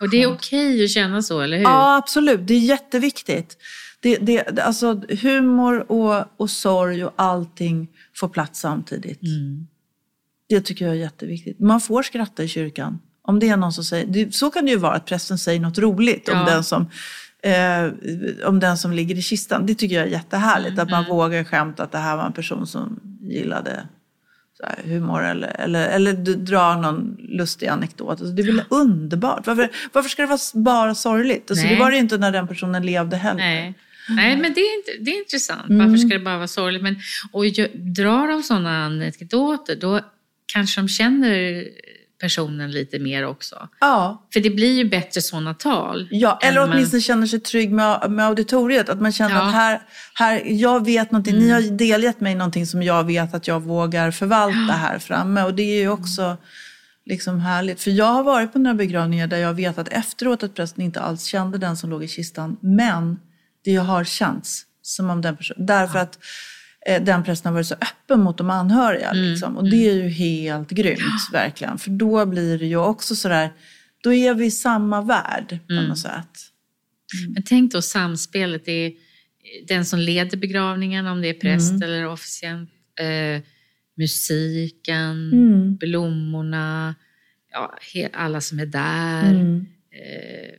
[0.00, 1.64] Och det är okej att känna så, eller hur?
[1.64, 2.40] Ja, absolut.
[2.46, 3.56] Det är jätteviktigt.
[4.00, 9.20] Det, det, alltså, humor och, och sorg och allting får plats samtidigt.
[10.48, 11.60] Det tycker jag är jätteviktigt.
[11.60, 12.98] Man får skratta i kyrkan.
[13.22, 15.78] Om det är någon som säger, så kan det ju vara att prästen säger något
[15.78, 16.44] roligt om, Ja.
[16.44, 16.90] den som,
[17.42, 19.66] eh, om den som ligger i kistan.
[19.66, 20.78] Det tycker jag är jättehärligt.
[20.78, 23.82] Att man vågar skämta att det här var en person som gillade
[24.64, 28.08] här, humor eller, eller, eller dra någon lustig anekdot.
[28.10, 29.46] Alltså, det är väl underbart.
[29.46, 31.50] Varför, varför ska det vara bara sorgligt?
[31.50, 33.38] Alltså, det var det ju inte när den personen levde heller.
[33.38, 33.74] Nej.
[34.10, 35.66] Nej, men det är, det är intressant.
[35.68, 36.82] Varför ska det bara vara sorgligt?
[36.82, 36.96] Men,
[37.32, 37.44] och
[37.74, 40.00] drar de sådana anekdoter, då
[40.52, 41.64] kanske de känner
[42.20, 43.68] personen lite mer också.
[43.80, 46.08] Ja, För det blir ju bättre sådana tal.
[46.10, 48.88] Ja, eller man- åtminstone känner sig trygg med, med auditoriet.
[48.88, 49.40] Att man känner Ja.
[49.40, 49.48] Mm.
[49.48, 49.80] att här,
[50.14, 54.10] här, jag vet någonting, ni har delgett mig någonting som jag vet att jag vågar
[54.10, 55.42] förvalta här framme.
[55.42, 56.36] Och det är ju också
[57.06, 57.82] liksom härligt.
[57.82, 61.00] För jag har varit på några begravningar där jag vet att efteråt att prästen inte
[61.00, 62.56] alls kände den som låg i kistan.
[62.60, 63.18] Men
[63.64, 66.20] det har känts som om den personen, därför att eh,
[67.00, 69.10] den prästen har varit så öppen mot de anhöriga.
[69.10, 69.24] Mm.
[69.30, 69.56] Liksom.
[69.56, 71.78] Och det är ju helt grymt, verkligen.
[71.78, 73.50] För då blir det ju också sådär,
[74.02, 75.84] då är vi i samma värld på Mm.
[75.84, 76.38] något sätt.
[77.28, 78.68] Men tänk då samspelet.
[78.68, 78.92] Är
[79.68, 81.82] den som leder begravningen, om det är präst Mm.
[81.82, 82.70] eller officiant.
[83.00, 83.42] Eh,
[83.96, 85.76] musiken, Mm.
[85.76, 86.94] blommorna,
[87.52, 87.78] ja,
[88.12, 89.30] alla som är där.
[89.30, 89.66] Mm.
[89.92, 90.54] Eh,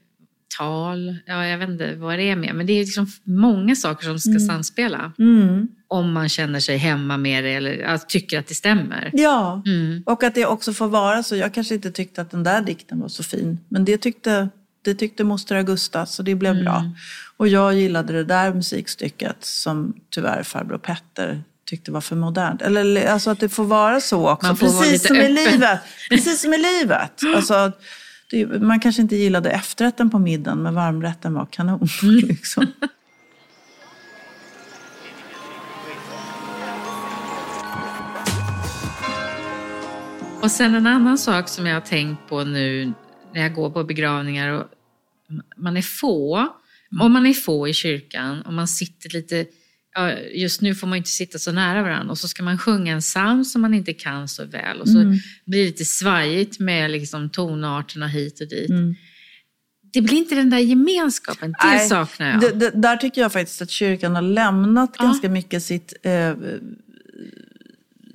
[0.57, 2.55] tal, ja, jag vet inte vad det är med.
[2.55, 5.11] Men det är liksom många saker som ska samspela.
[5.19, 5.67] Mm.
[5.87, 9.09] Om man känner sig hemma med det eller alltså, tycker att det stämmer.
[9.13, 10.03] Ja, Mm.
[10.05, 11.35] och att det också får vara så.
[11.35, 14.49] Jag kanske inte tyckte att den där dikten var så fin, men det tyckte,
[14.81, 16.83] det tyckte moster Augusta, så det blev bra.
[17.37, 22.61] Och jag gillade det där musikstycket som tyvärr farbror Petter tyckte var för modernt.
[22.61, 25.33] Eller alltså att det får vara så också, precis som i öppen.
[25.33, 25.79] livet.
[26.09, 27.11] Precis som i livet.
[27.35, 27.71] Alltså,
[28.61, 31.87] man kanske inte gillade efterrätten på middagen, men varmrätten var kanon.
[32.03, 32.67] Liksom.
[40.41, 42.93] Och sen en annan sak som jag har tänkt på nu
[43.33, 44.65] när jag går på begravningar och
[45.57, 46.47] man är få,
[47.01, 49.45] om man är få i kyrkan och man sitter lite,
[50.33, 52.99] just nu får man inte sitta så nära varandra och så ska man sjunga en
[53.01, 55.17] psalm som man inte kan så väl och så Mm.
[55.45, 58.69] blir det lite svajigt med liksom tonarterna hit och dit.
[58.69, 58.95] Mm.
[59.93, 62.41] Det blir inte den där gemenskapen, det Nej, saknar jag.
[62.41, 65.03] Det, det, där tycker jag faktiskt att kyrkan har lämnat Ja.
[65.03, 66.33] ganska mycket sitt, eh,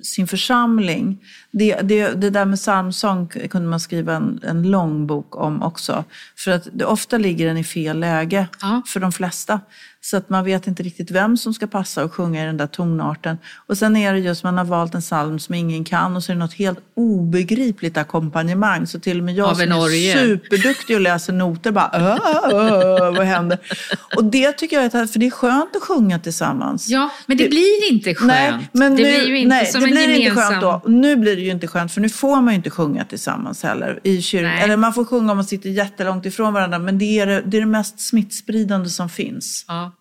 [0.01, 1.17] sin församling.
[1.51, 6.03] Det, det, det där med psalmsång kunde man skriva en, en lång bok om också.
[6.37, 8.81] För att det, ofta ligger den i fel läge Ja.
[8.87, 9.59] för de flesta.
[10.05, 12.67] Så att man vet inte riktigt vem som ska passa och sjunga i den där
[12.67, 13.37] tonarten.
[13.67, 16.31] Och sen är det just man har valt en psalm som ingen kan och så
[16.31, 18.87] är det något helt obegripligt ackompanjemang.
[18.87, 22.17] Så till och med jag Av som är superduktig och läser noter bara "Åh,
[22.53, 23.57] åh, vad händer?
[24.15, 26.89] Och det tycker jag är, för det är skönt att sjunga tillsammans.
[26.89, 28.27] Ja, men det, Det- blir inte skönt.
[28.27, 30.53] Nej, men det nu, blir ju inte nej, som det en blir gemensam...
[30.53, 30.89] inte skönt då.
[30.91, 33.99] Nu blir det ju inte skönt för nu får man ju inte sjunga tillsammans heller
[34.03, 34.51] i kyrkan.
[34.51, 37.57] Eller man får sjunga om man sitter jättelångt ifrån varandra men det är det, det
[37.57, 39.65] är det mest smittspridande som finns.
[39.67, 39.91] Ja.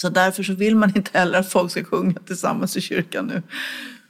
[0.00, 3.42] Så därför så vill man inte heller att folk ska sjunga tillsammans i kyrkan nu.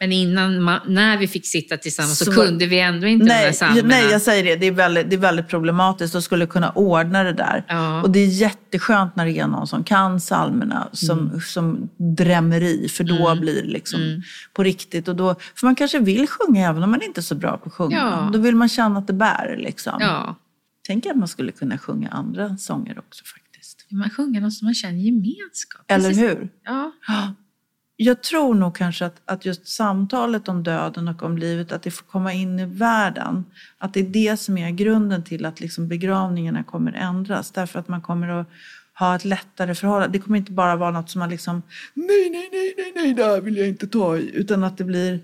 [0.00, 3.28] Men innan, ma- när vi fick sitta tillsammans så, Så- kunde vi ändå inte de
[3.28, 3.88] där Nej, psalmerna.
[3.88, 4.56] nej, jag säger det.
[4.56, 7.64] Det är väldigt, det är väldigt problematiskt och skulle kunna ordna det där.
[7.68, 8.02] Ja.
[8.02, 11.40] Och det är jätteskönt när det är någon som kan psalmerna som, Mm.
[11.40, 14.22] som drämmer i, för då blir det liksom
[14.54, 15.08] på riktigt.
[15.08, 17.68] Och då, för man kanske vill sjunga även om man inte är så bra på
[17.68, 17.96] att sjunga.
[17.96, 18.30] Ja.
[18.32, 19.56] Då vill man känna att det bär.
[19.58, 19.96] Liksom.
[20.00, 20.36] Ja,
[20.86, 23.47] Tänk att man skulle kunna sjunga andra sånger också faktiskt.
[23.96, 25.84] Man sjunger något som man känner gemenskap.
[25.88, 26.22] Eller Precis.
[26.22, 26.48] hur?
[26.64, 26.92] Ja.
[28.00, 31.90] Jag tror nog kanske att, att just samtalet om döden och om livet, att det
[31.90, 33.44] får komma in i världen.
[33.78, 37.50] Att det är det som är grunden till att liksom begravningarna kommer ändras.
[37.50, 38.48] Därför att man kommer att
[38.98, 40.18] ha ett lättare förhållande.
[40.18, 41.62] Det kommer inte bara vara något som man liksom,
[41.94, 44.30] nej, nej, nej, nej, nej, det här vill jag inte ta i.
[44.34, 45.20] Utan att det blir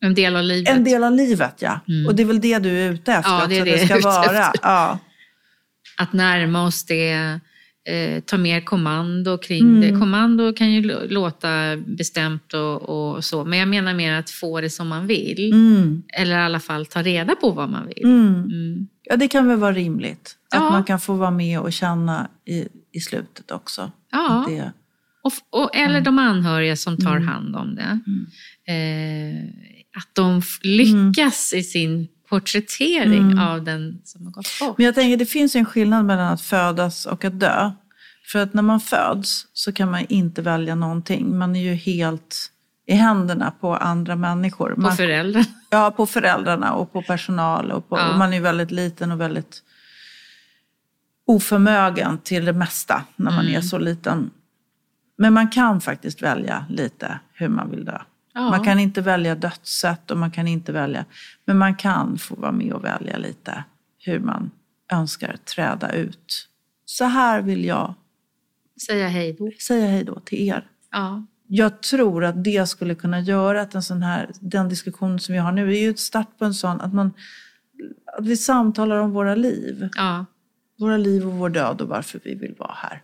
[0.00, 0.76] En del av livet.
[0.76, 1.80] en del av livet, ja.
[2.08, 4.00] Och det är väl det du är ute efter Ja, det är det det ska
[4.00, 4.52] vara.
[4.62, 4.98] Ja.
[5.98, 7.40] Att närma oss det,
[7.86, 9.80] eh, ta mer kommando kring Mm.
[9.80, 10.00] det.
[10.00, 14.60] Kommando kan ju lå- låta bestämt och, och så, men jag menar mer att få
[14.60, 15.52] det som man vill.
[15.52, 16.02] Mm.
[16.18, 18.04] Eller i alla fall ta reda på vad man vill.
[18.04, 18.34] Mm.
[18.44, 18.86] Mm.
[19.02, 20.36] Ja, det kan väl vara rimligt.
[20.54, 20.70] Att Ja.
[20.70, 23.90] man kan få vara med och känna i, i slutet också.
[24.12, 24.40] Ja.
[24.40, 24.72] Att Det,
[25.22, 25.32] Och,
[25.62, 27.28] och, eller de anhöriga som tar Mm.
[27.28, 28.00] hand om det.
[28.72, 29.44] Eh,
[29.98, 33.38] att de lyckas i sin porträttering Mm.
[33.38, 34.78] av den som har gått bort.
[34.78, 37.70] Men jag tänker det finns ju en skillnad mellan att födas och att dö.
[38.32, 41.38] För att när man föds så kan man inte välja någonting.
[41.38, 42.52] Man är ju helt
[42.86, 44.74] i händerna på andra människor.
[44.74, 45.44] På man, föräldrar.
[45.70, 47.72] ja, på föräldrarna och på personal.
[47.72, 48.10] Och, på, Ja.
[48.12, 49.62] och man är väldigt liten och väldigt
[51.26, 53.56] oförmögen till det mesta när man Mm.
[53.56, 54.30] är så liten.
[55.18, 57.98] Men man kan faktiskt välja lite hur man vill dö.
[58.38, 58.50] Ja.
[58.50, 61.04] Man kan inte välja dödssätt och man kan inte välja,
[61.44, 63.64] men man kan få vara med och välja lite
[63.98, 64.50] hur man
[64.92, 66.48] önskar träda ut.
[66.84, 67.94] Så här vill jag
[68.86, 69.50] Säga hej då.
[69.66, 70.66] säga hej då till er.
[70.90, 71.26] Ja.
[71.46, 75.38] Jag tror att det skulle kunna göra att en sån här, den diskussion som vi
[75.38, 77.12] har nu är ju ett start på en sån, att, man,
[78.18, 79.88] att vi samtalar om våra liv.
[79.94, 80.26] ja.
[80.78, 83.02] Våra liv och vår död och varför vi vill vara här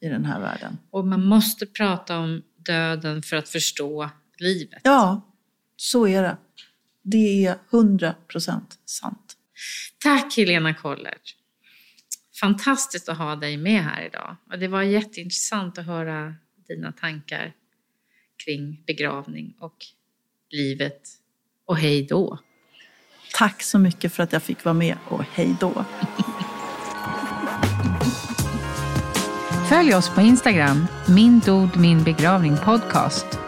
[0.00, 0.78] i den här världen.
[0.90, 4.10] Och man måste prata om döden för att förstå
[4.42, 4.80] livet.
[4.84, 5.32] Ja,
[5.76, 6.36] så är det.
[7.02, 9.36] Det är hundra procent sant.
[9.98, 11.36] Tack Helena Kollert.
[12.40, 14.36] Fantastiskt att ha dig med här idag.
[14.50, 16.34] Och det var jätteintressant att höra
[16.68, 17.52] dina tankar
[18.44, 19.76] kring begravning och
[20.50, 21.00] livet.
[21.66, 22.38] Och hej då.
[23.34, 25.84] Tack så mycket för att jag fick vara med och hej då.
[29.68, 33.41] Följ oss på Instagram, min dod min begravning podcast.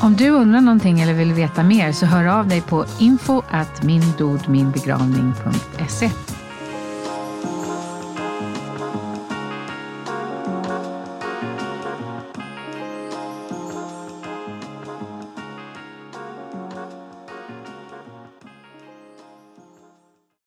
[0.00, 3.82] Om du undrar någonting eller vill veta mer så hör av dig på info at
[3.82, 6.10] mindodminbegravning.se.